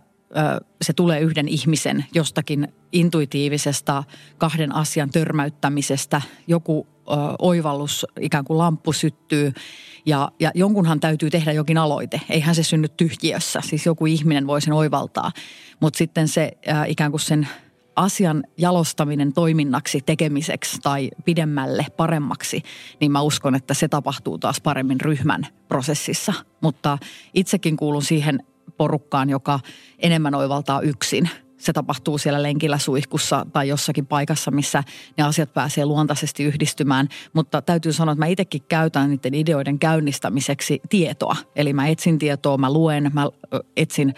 se 0.82 0.92
tulee 0.92 1.20
yhden 1.20 1.48
ihmisen 1.48 2.04
jostakin 2.14 2.68
intuitiivisesta 2.92 4.04
kahden 4.38 4.74
asian 4.74 5.10
törmäyttämisestä. 5.10 6.22
Joku 6.46 6.86
oivallus, 7.38 8.06
ikään 8.20 8.44
kuin 8.44 8.58
lamppu 8.58 8.92
syttyy 8.92 9.52
ja, 10.06 10.32
ja 10.40 10.50
jonkunhan 10.54 11.00
täytyy 11.00 11.30
tehdä 11.30 11.52
jokin 11.52 11.78
aloite. 11.78 12.20
Eihän 12.30 12.54
se 12.54 12.62
synny 12.62 12.88
tyhjiössä, 12.88 13.60
siis 13.64 13.86
joku 13.86 14.06
ihminen 14.06 14.46
voi 14.46 14.60
sen 14.60 14.72
oivaltaa. 14.72 15.32
Mutta 15.80 15.98
sitten 15.98 16.28
se 16.28 16.52
äh, 16.68 16.90
ikään 16.90 17.10
kuin 17.10 17.20
sen 17.20 17.48
asian 17.96 18.44
jalostaminen 18.58 19.32
toiminnaksi, 19.32 20.00
tekemiseksi 20.00 20.78
tai 20.82 21.10
pidemmälle, 21.24 21.86
paremmaksi, 21.96 22.62
niin 23.00 23.12
mä 23.12 23.20
uskon, 23.20 23.54
että 23.54 23.74
se 23.74 23.88
tapahtuu 23.88 24.38
taas 24.38 24.60
paremmin 24.60 25.00
ryhmän 25.00 25.46
prosessissa. 25.68 26.32
Mutta 26.60 26.98
itsekin 27.34 27.76
kuulun 27.76 28.02
siihen 28.02 28.42
porukkaan, 28.76 29.30
joka 29.30 29.60
enemmän 29.98 30.34
oivaltaa 30.34 30.80
yksin– 30.80 31.30
se 31.62 31.72
tapahtuu 31.72 32.18
siellä 32.18 32.42
lenkillä 32.42 32.78
suihkussa 32.78 33.46
tai 33.52 33.68
jossakin 33.68 34.06
paikassa, 34.06 34.50
missä 34.50 34.84
ne 35.16 35.24
asiat 35.24 35.52
pääsee 35.54 35.86
luontaisesti 35.86 36.44
yhdistymään. 36.44 37.08
Mutta 37.32 37.62
täytyy 37.62 37.92
sanoa, 37.92 38.12
että 38.12 38.24
mä 38.24 38.26
itsekin 38.26 38.62
käytän 38.68 39.10
niiden 39.10 39.34
ideoiden 39.34 39.78
käynnistämiseksi 39.78 40.80
tietoa. 40.88 41.36
Eli 41.56 41.72
mä 41.72 41.88
etsin 41.88 42.18
tietoa, 42.18 42.58
mä 42.58 42.72
luen, 42.72 43.10
mä 43.12 43.26
etsin 43.76 44.14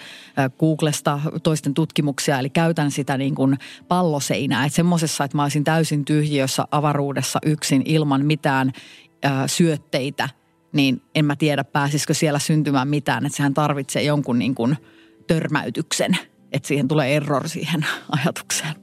Googlesta 0.58 1.20
toisten 1.42 1.74
tutkimuksia, 1.74 2.38
eli 2.38 2.50
käytän 2.50 2.90
sitä 2.90 3.18
niin 3.18 3.34
kuin 3.34 3.58
palloseinää. 3.88 4.64
Että 4.64 4.76
semmoisessa, 4.76 5.24
että 5.24 5.36
mä 5.36 5.42
olisin 5.42 5.64
täysin 5.64 6.04
tyhjiössä 6.04 6.64
avaruudessa 6.70 7.38
yksin 7.46 7.82
ilman 7.84 8.26
mitään 8.26 8.72
syötteitä, 9.46 10.28
niin 10.72 11.02
en 11.14 11.24
mä 11.24 11.36
tiedä 11.36 11.64
pääsisikö 11.64 12.14
siellä 12.14 12.38
syntymään 12.38 12.88
mitään. 12.88 13.26
Että 13.26 13.36
sehän 13.36 13.54
tarvitsee 13.54 14.02
jonkun 14.02 14.38
niin 14.38 14.54
kuin 14.54 14.76
törmäytyksen– 15.26 16.18
että 16.54 16.68
siihen 16.68 16.88
tulee 16.88 17.16
error 17.16 17.48
siihen 17.48 17.86
ajatukseen. 18.20 18.74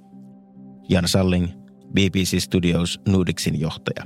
Jan 0.90 1.08
Salling, 1.08 1.48
BBC 1.94 2.40
Studios 2.40 3.00
Nudixin 3.08 3.60
johtaja. 3.60 4.06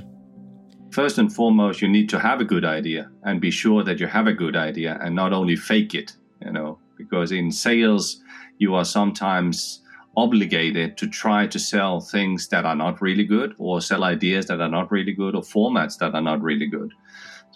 First 0.94 1.18
and 1.18 1.30
foremost, 1.30 1.82
you 1.82 1.92
need 1.92 2.08
to 2.10 2.18
have 2.18 2.42
a 2.42 2.44
good 2.44 2.64
idea 2.78 3.04
and 3.24 3.40
be 3.40 3.50
sure 3.50 3.84
that 3.84 4.00
you 4.00 4.08
have 4.12 4.30
a 4.30 4.34
good 4.34 4.54
idea 4.54 4.96
and 5.00 5.14
not 5.14 5.32
only 5.32 5.56
fake 5.56 5.98
it, 5.98 6.18
you 6.44 6.52
know, 6.52 6.78
because 6.96 7.36
in 7.36 7.52
sales, 7.52 8.22
you 8.58 8.74
are 8.74 8.84
sometimes 8.84 9.84
obligated 10.16 10.96
to 10.96 11.06
try 11.06 11.46
to 11.46 11.58
sell 11.58 12.00
things 12.00 12.48
that 12.48 12.64
are 12.64 12.76
not 12.76 13.02
really 13.02 13.24
good 13.24 13.54
or 13.58 13.80
sell 13.80 14.04
ideas 14.04 14.46
that 14.46 14.60
are 14.60 14.70
not 14.70 14.90
really 14.90 15.12
good 15.12 15.34
or 15.34 15.42
formats 15.42 15.98
that 15.98 16.14
are 16.14 16.22
not 16.22 16.42
really 16.42 16.66
good. 16.66 16.92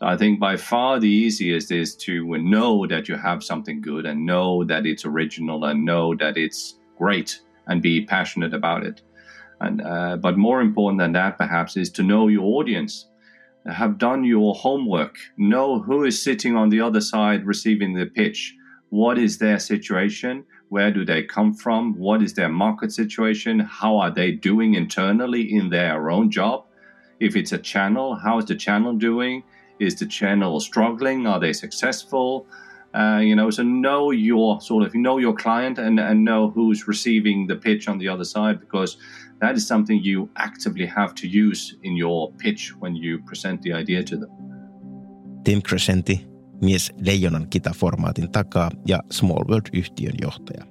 So 0.00 0.06
I 0.06 0.16
think 0.16 0.40
by 0.40 0.56
far 0.56 0.98
the 0.98 1.10
easiest 1.10 1.70
is 1.70 1.94
to 1.96 2.38
know 2.38 2.86
that 2.86 3.06
you 3.06 3.16
have 3.16 3.44
something 3.44 3.82
good 3.82 4.06
and 4.06 4.24
know 4.24 4.64
that 4.64 4.86
it's 4.86 5.04
original 5.04 5.62
and 5.66 5.84
know 5.84 6.14
that 6.14 6.38
it's 6.38 6.78
great 6.96 7.40
and 7.66 7.82
be 7.82 8.06
passionate 8.06 8.54
about 8.54 8.82
it. 8.82 9.02
And 9.60 9.82
uh, 9.82 10.16
but 10.16 10.38
more 10.38 10.62
important 10.62 11.00
than 11.00 11.12
that, 11.12 11.36
perhaps, 11.36 11.76
is 11.76 11.90
to 11.90 12.02
know 12.02 12.28
your 12.28 12.44
audience. 12.44 13.08
Have 13.66 13.98
done 13.98 14.24
your 14.24 14.54
homework. 14.54 15.18
Know 15.36 15.80
who 15.82 16.04
is 16.04 16.22
sitting 16.22 16.56
on 16.56 16.70
the 16.70 16.80
other 16.80 17.02
side 17.02 17.44
receiving 17.44 17.92
the 17.92 18.06
pitch. 18.06 18.54
What 18.88 19.18
is 19.18 19.36
their 19.36 19.58
situation? 19.58 20.44
Where 20.70 20.90
do 20.90 21.04
they 21.04 21.24
come 21.24 21.52
from? 21.52 21.98
What 21.98 22.22
is 22.22 22.32
their 22.32 22.48
market 22.48 22.90
situation? 22.90 23.60
How 23.60 23.98
are 23.98 24.10
they 24.10 24.30
doing 24.30 24.72
internally 24.72 25.42
in 25.42 25.68
their 25.68 26.10
own 26.10 26.30
job? 26.30 26.64
If 27.18 27.36
it's 27.36 27.52
a 27.52 27.58
channel, 27.58 28.14
how 28.14 28.38
is 28.38 28.46
the 28.46 28.54
channel 28.54 28.94
doing? 28.94 29.42
Is 29.80 29.94
the 29.94 30.06
channel 30.06 30.60
struggling? 30.60 31.26
Are 31.26 31.40
they 31.40 31.52
successful? 31.52 32.46
Uh, 32.94 33.20
you 33.22 33.34
know, 33.34 33.50
so 33.50 33.62
know 33.62 34.10
your 34.10 34.60
sort 34.60 34.84
of 34.86 34.92
know 34.94 35.18
your 35.18 35.34
client 35.34 35.78
and 35.78 36.00
and 36.00 36.24
know 36.24 36.50
who's 36.50 36.88
receiving 36.88 37.46
the 37.46 37.56
pitch 37.56 37.88
on 37.88 37.98
the 37.98 38.08
other 38.08 38.24
side 38.24 38.58
because 38.60 38.98
that 39.40 39.56
is 39.56 39.66
something 39.66 40.00
you 40.02 40.28
actively 40.36 40.86
have 40.86 41.14
to 41.14 41.26
use 41.26 41.76
in 41.82 41.96
your 41.96 42.32
pitch 42.32 42.74
when 42.80 42.94
you 42.94 43.18
present 43.24 43.62
the 43.62 43.72
idea 43.72 44.02
to 44.02 44.16
them. 44.16 44.30
Tim 45.44 45.62
Crescenti, 45.62 46.26
mies 46.60 46.92
Leijonan 47.00 47.46
kita-formaatin 47.50 48.30
takaa 48.32 48.70
ja 48.86 48.98
Small 49.10 49.44
World-yhtiön 49.48 50.14
johtaja. 50.22 50.69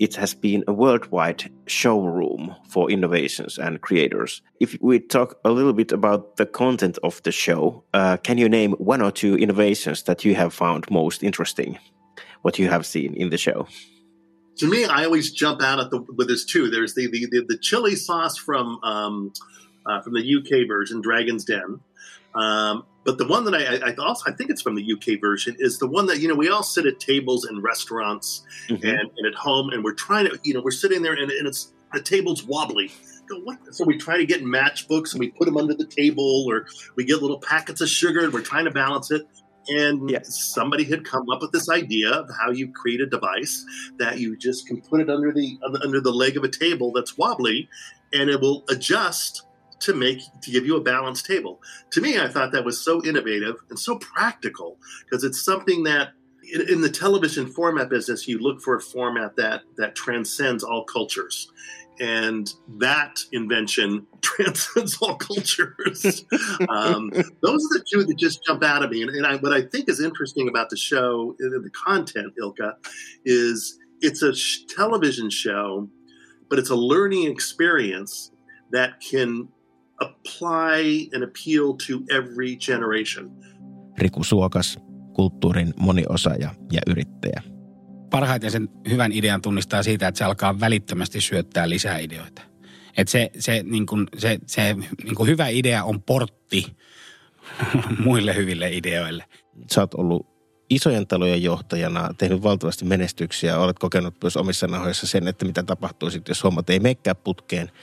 It 0.00 0.16
has 0.16 0.32
been 0.32 0.64
a 0.66 0.72
worldwide 0.72 1.52
showroom 1.66 2.56
for 2.70 2.90
innovations 2.90 3.58
and 3.58 3.82
creators. 3.82 4.40
If 4.58 4.76
we 4.80 4.98
talk 4.98 5.38
a 5.44 5.50
little 5.50 5.74
bit 5.74 5.92
about 5.92 6.38
the 6.38 6.46
content 6.46 6.98
of 7.02 7.22
the 7.22 7.30
show, 7.30 7.84
uh, 7.92 8.16
can 8.16 8.38
you 8.38 8.48
name 8.48 8.72
one 8.72 9.02
or 9.02 9.12
two 9.12 9.36
innovations 9.36 10.04
that 10.04 10.24
you 10.24 10.34
have 10.34 10.54
found 10.54 10.90
most 10.90 11.22
interesting? 11.22 11.78
What 12.40 12.58
you 12.58 12.70
have 12.70 12.86
seen 12.86 13.12
in 13.14 13.28
the 13.28 13.36
show? 13.36 13.68
To 14.56 14.66
me, 14.66 14.86
I 14.86 15.04
always 15.04 15.32
jump 15.32 15.62
out 15.62 15.78
at 15.78 15.90
the 15.90 16.00
well, 16.00 16.26
there's 16.26 16.46
two. 16.46 16.70
There's 16.70 16.94
the 16.94 17.06
the, 17.06 17.26
the, 17.30 17.44
the 17.46 17.58
chili 17.58 17.94
sauce 17.94 18.38
from 18.38 18.82
um, 18.82 19.32
uh, 19.84 20.00
from 20.00 20.14
the 20.14 20.36
UK 20.36 20.66
version, 20.66 21.02
Dragon's 21.02 21.44
Den, 21.44 21.80
um, 22.34 22.84
but 23.04 23.18
the 23.18 23.26
one 23.26 23.44
that 23.44 23.54
I, 23.54 23.90
I, 23.90 23.94
also 23.94 24.30
I 24.30 24.34
think 24.34 24.50
it's 24.50 24.62
from 24.62 24.74
the 24.74 24.92
UK 24.92 25.20
version 25.20 25.56
is 25.58 25.78
the 25.78 25.86
one 25.86 26.06
that 26.06 26.20
you 26.20 26.28
know 26.28 26.34
we 26.34 26.48
all 26.50 26.62
sit 26.62 26.86
at 26.86 27.00
tables 27.00 27.48
in 27.48 27.60
restaurants 27.62 28.44
mm-hmm. 28.68 28.86
and, 28.86 29.10
and, 29.16 29.26
at 29.26 29.34
home 29.34 29.70
and 29.70 29.82
we're 29.82 29.94
trying 29.94 30.26
to 30.26 30.38
you 30.44 30.54
know 30.54 30.62
we're 30.62 30.70
sitting 30.70 31.02
there 31.02 31.14
and, 31.14 31.30
and 31.30 31.46
it's 31.46 31.72
the 31.92 32.00
table's 32.00 32.44
wobbly. 32.44 32.90
So 33.70 33.84
we 33.84 33.96
try 33.96 34.16
to 34.16 34.26
get 34.26 34.42
matchbooks 34.42 35.12
and 35.12 35.20
we 35.20 35.30
put 35.30 35.44
them 35.44 35.56
under 35.56 35.74
the 35.74 35.86
table, 35.86 36.46
or 36.48 36.66
we 36.96 37.04
get 37.04 37.22
little 37.22 37.38
packets 37.38 37.80
of 37.80 37.88
sugar 37.88 38.24
and 38.24 38.32
we're 38.32 38.42
trying 38.42 38.64
to 38.64 38.72
balance 38.72 39.10
it. 39.10 39.22
And 39.68 40.10
yes. 40.10 40.52
somebody 40.52 40.84
had 40.84 41.04
come 41.04 41.30
up 41.30 41.40
with 41.40 41.52
this 41.52 41.68
idea 41.68 42.10
of 42.10 42.30
how 42.40 42.50
you 42.50 42.72
create 42.72 43.00
a 43.00 43.06
device 43.06 43.64
that 43.98 44.18
you 44.18 44.36
just 44.36 44.66
can 44.66 44.80
put 44.80 45.00
it 45.00 45.08
under 45.08 45.32
the 45.32 45.58
under 45.84 46.00
the 46.00 46.10
leg 46.10 46.36
of 46.36 46.44
a 46.44 46.48
table 46.48 46.92
that's 46.92 47.16
wobbly, 47.16 47.68
and 48.12 48.28
it 48.30 48.40
will 48.40 48.64
adjust 48.68 49.46
to 49.80 49.94
make 49.94 50.20
to 50.42 50.50
give 50.50 50.66
you 50.66 50.76
a 50.76 50.80
balanced 50.80 51.26
table. 51.26 51.60
To 51.92 52.00
me, 52.00 52.18
I 52.18 52.28
thought 52.28 52.52
that 52.52 52.64
was 52.64 52.80
so 52.80 53.04
innovative 53.04 53.56
and 53.70 53.78
so 53.78 53.98
practical 53.98 54.78
because 55.04 55.24
it's 55.24 55.42
something 55.42 55.82
that 55.84 56.10
in, 56.52 56.68
in, 56.68 56.80
the 56.80 56.90
television 56.90 57.46
format 57.46 57.88
business, 57.88 58.26
you 58.26 58.38
look 58.38 58.60
for 58.60 58.76
a 58.76 58.80
format 58.80 59.36
that 59.36 59.62
that 59.76 59.94
transcends 59.94 60.64
all 60.64 60.84
cultures. 60.84 61.50
And 61.98 62.50
that 62.78 63.18
invention 63.32 64.06
transcends 64.22 64.96
all 65.02 65.16
cultures. 65.16 66.24
um, 66.70 67.10
those 67.10 67.62
are 67.64 67.78
the 67.78 67.84
two 67.92 68.04
that 68.04 68.16
just 68.16 68.42
jump 68.46 68.64
out 68.64 68.82
at 68.82 68.90
me. 68.90 69.02
And, 69.02 69.10
and 69.10 69.26
I, 69.26 69.36
what 69.36 69.52
I 69.52 69.60
think 69.62 69.88
is 69.90 70.00
interesting 70.00 70.48
about 70.48 70.70
the 70.70 70.78
show, 70.78 71.36
the 71.38 71.70
content, 71.74 72.32
Ilka, 72.40 72.76
is 73.26 73.78
it's 74.00 74.22
a 74.22 74.34
sh- 74.34 74.64
television 74.66 75.28
show, 75.28 75.90
but 76.48 76.58
it's 76.58 76.70
a 76.70 76.74
learning 76.74 77.30
experience 77.30 78.30
that 78.70 79.00
can 79.00 79.48
apply 80.00 81.08
and 81.14 81.22
appeal 81.22 81.72
to 81.72 82.16
every 82.18 82.56
generation. 82.56 83.30
Riku 83.98 84.24
Suokas, 84.24 84.78
kulttuurin 85.12 85.74
moniosaaja 85.76 86.54
ja 86.72 86.80
yrittäjä. 86.86 87.42
Parhaiten 88.10 88.50
sen 88.50 88.68
hyvän 88.90 89.12
idean 89.12 89.42
tunnistaa 89.42 89.82
siitä, 89.82 90.08
että 90.08 90.18
se 90.18 90.24
alkaa 90.24 90.60
välittömästi 90.60 91.20
syöttää 91.20 91.68
lisää 91.68 91.98
ideoita. 91.98 92.42
Et 92.96 93.08
se, 93.08 93.30
se, 93.38 93.62
niin 93.62 93.86
kun, 93.86 94.08
se, 94.18 94.38
se 94.46 94.76
niin 95.04 95.14
kun 95.14 95.26
hyvä 95.26 95.48
idea 95.48 95.84
on 95.84 96.02
portti 96.02 96.66
muille 98.04 98.36
hyville 98.36 98.70
ideoille. 98.72 99.24
Sä 99.72 99.80
oot 99.80 99.94
ollut 99.94 100.26
isojen 100.70 101.06
talojen 101.06 101.42
johtajana, 101.42 102.14
tehnyt 102.18 102.42
valtavasti 102.42 102.84
menestyksiä, 102.84 103.58
olet 103.58 103.78
kokenut 103.78 104.14
myös 104.22 104.36
omissa 104.36 104.66
nahoissa 104.66 105.06
sen, 105.06 105.28
että 105.28 105.44
mitä 105.44 105.62
tapahtuu 105.62 106.10
sitten, 106.10 106.30
jos 106.30 106.44
hommat 106.44 106.70
ei 106.70 106.80
menekään 106.80 107.16
putkeen– 107.16 107.70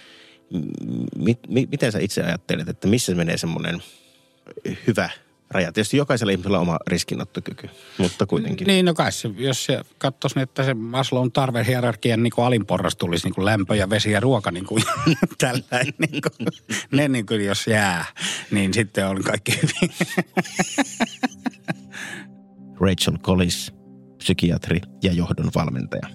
mit, 1.15 1.39
mit, 1.47 1.71
miten 1.71 1.91
sä 1.91 1.99
itse 1.99 2.23
ajattelet, 2.23 2.69
että 2.69 2.87
missä 2.87 3.15
menee 3.15 3.37
semmoinen 3.37 3.83
hyvä 4.87 5.09
raja? 5.49 5.71
Tietysti 5.71 5.97
jokaisella 5.97 6.31
ihmisellä 6.31 6.57
on 6.57 6.61
oma 6.61 6.77
riskinottokyky, 6.87 7.69
mutta 7.97 8.25
kuitenkin. 8.25 8.67
Niin, 8.67 8.85
no 8.85 8.93
kai 8.93 9.11
se, 9.11 9.29
jos 9.37 9.65
se 9.65 9.81
katsoisi, 9.97 10.35
niin, 10.35 10.43
että 10.43 10.63
se 10.63 10.73
Maslown 10.73 11.31
tarvehierarkian 11.31 12.23
niin 12.23 12.33
alinporras 12.37 12.95
tulisi 12.95 13.27
niin 13.27 13.35
kuin 13.35 13.45
lämpö 13.45 13.75
ja 13.75 13.89
vesi 13.89 14.11
ja 14.11 14.19
ruoka 14.19 14.51
niin 14.51 14.65
kuin 14.65 14.83
tällainen. 15.37 15.93
Niin 15.97 16.21
kuin, 16.21 16.47
ne 16.91 17.07
niin 17.07 17.25
kuin 17.25 17.45
jos 17.45 17.67
jää, 17.67 18.05
niin 18.51 18.73
sitten 18.73 19.07
on 19.07 19.23
kaikki 19.23 19.51
hyvin. 19.55 19.95
Rachel 22.81 23.17
Collis, 23.17 23.73
psykiatri 24.17 24.81
ja 25.03 25.13
johdon 25.13 25.51
valmentaja. 25.55 26.07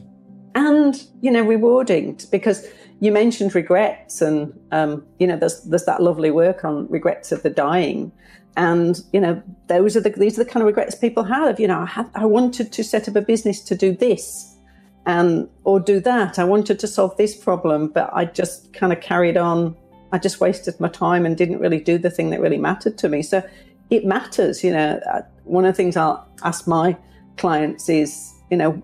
And, 0.55 0.95
you 1.23 1.33
know, 1.33 1.49
rewarding 1.49 2.16
because– 2.31 2.68
you 3.03 3.11
mentioned 3.11 3.53
regrets, 3.57 4.23
and 4.23 4.57
um, 4.71 5.05
you 5.19 5.27
know, 5.27 5.37
there's 5.37 5.61
there's 5.62 5.87
that 5.87 6.01
lovely 6.01 6.31
work 6.31 6.65
on 6.65 6.87
regrets 6.88 7.33
of 7.33 7.43
the 7.43 7.51
dying, 7.51 8.12
and 8.57 9.03
you 9.12 9.21
know, 9.21 9.43
those 9.67 9.97
are 9.97 10.01
the 10.01 10.11
these 10.11 10.38
are 10.38 10.45
the 10.45 10.49
kind 10.49 10.62
of 10.62 10.69
regrets 10.69 10.95
people 10.95 11.25
have. 11.25 11.59
You 11.59 11.67
know, 11.67 11.81
I 11.81 11.87
had 11.87 12.09
I 12.15 12.27
wanted 12.27 12.71
to 12.71 12.85
set 12.85 13.09
up 13.09 13.17
a 13.17 13.21
business 13.21 13.61
to 13.62 13.75
do 13.75 13.91
this, 13.91 14.57
and 15.05 15.49
or 15.65 15.81
do 15.81 15.99
that. 15.99 16.38
I 16.38 16.45
wanted 16.45 16.79
to 16.79 16.87
solve 16.87 17.17
this 17.17 17.35
problem, 17.35 17.88
but 17.88 18.09
I 18.15 18.25
just 18.25 18.73
kind 18.73 18.93
of 18.93 19.01
carried 19.01 19.37
on. 19.37 19.77
I 20.12 20.19
just 20.19 20.38
wasted 20.38 20.79
my 20.79 20.88
time 20.88 21.27
and 21.27 21.37
didn't 21.37 21.59
really 21.59 21.81
do 21.81 21.99
the 21.99 22.11
thing 22.11 22.31
that 22.31 22.41
really 22.41 22.59
mattered 22.59 22.99
to 22.99 23.09
me. 23.09 23.23
So 23.23 23.43
it 23.91 24.05
matters. 24.05 24.62
You 24.62 24.75
know, 24.75 25.01
uh, 25.12 25.23
one 25.43 25.65
of 25.65 25.73
the 25.73 25.77
things 25.77 25.97
I'll 25.97 26.25
ask 26.45 26.69
my 26.69 26.97
clients 27.37 27.88
is, 27.88 28.33
you 28.49 28.57
know, 28.57 28.81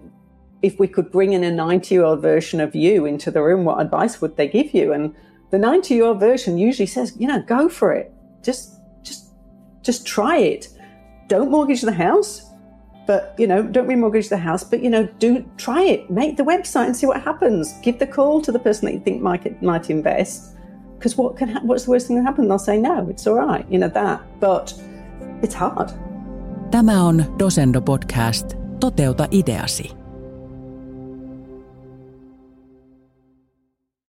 if 0.63 0.79
we 0.79 0.89
could 0.89 1.11
bring 1.11 1.33
in 1.33 1.45
a 1.45 1.51
90 1.51 1.95
year 1.95 2.05
old 2.05 2.21
version 2.21 2.61
of 2.61 2.75
you 2.75 3.07
into 3.07 3.31
the 3.31 3.43
room, 3.43 3.65
what 3.65 3.81
advice 3.81 4.21
would 4.21 4.37
they 4.37 4.49
give 4.49 4.75
you? 4.75 4.93
And 4.93 5.15
the 5.51 5.59
90 5.59 5.95
year 5.95 6.05
old 6.05 6.21
version 6.21 6.59
usually 6.59 6.87
says, 6.87 7.15
you 7.19 7.27
know, 7.27 7.43
go 7.43 7.69
for 7.69 7.93
it. 7.93 8.13
Just, 8.43 8.81
just, 9.03 9.33
just 9.83 10.07
try 10.07 10.39
it. 10.39 10.69
Don't 11.29 11.51
mortgage 11.51 11.83
the 11.83 11.93
house, 11.93 12.51
but, 13.07 13.35
you 13.39 13.47
know, 13.47 13.63
don't 13.63 13.89
remortgage 13.89 14.29
the 14.29 14.37
house, 14.37 14.65
but, 14.65 14.83
you 14.83 14.91
know, 14.91 15.07
do 15.19 15.45
try 15.57 15.83
it. 15.83 16.11
Make 16.11 16.37
the 16.37 16.43
website 16.43 16.87
and 16.87 16.97
see 16.97 17.07
what 17.07 17.23
happens. 17.23 17.73
Give 17.83 17.99
the 17.99 18.07
call 18.07 18.41
to 18.43 18.53
the 18.53 18.59
person 18.59 18.87
that 18.87 18.95
you 18.95 19.01
think 19.01 19.23
might, 19.23 19.63
might 19.63 19.91
invest. 19.91 20.57
Because 20.99 21.17
what 21.17 21.37
can 21.37 21.49
ha- 21.49 21.61
what's 21.63 21.85
the 21.85 21.91
worst 21.91 22.09
thing 22.09 22.17
that 22.17 22.25
happen? 22.25 22.49
They'll 22.49 22.59
say 22.59 22.79
no, 22.79 23.09
it's 23.09 23.27
all 23.27 23.37
right, 23.37 23.65
you 23.71 23.79
know 23.79 23.89
that. 23.89 24.21
But 24.41 24.75
it's 25.43 25.55
hard. 25.55 25.91
Tämä 26.71 27.03
on 27.03 27.25
Dosendo 27.39 27.81
Podcast. 27.81 28.55
Toteuta 28.81 29.29
ideasi. 29.31 29.98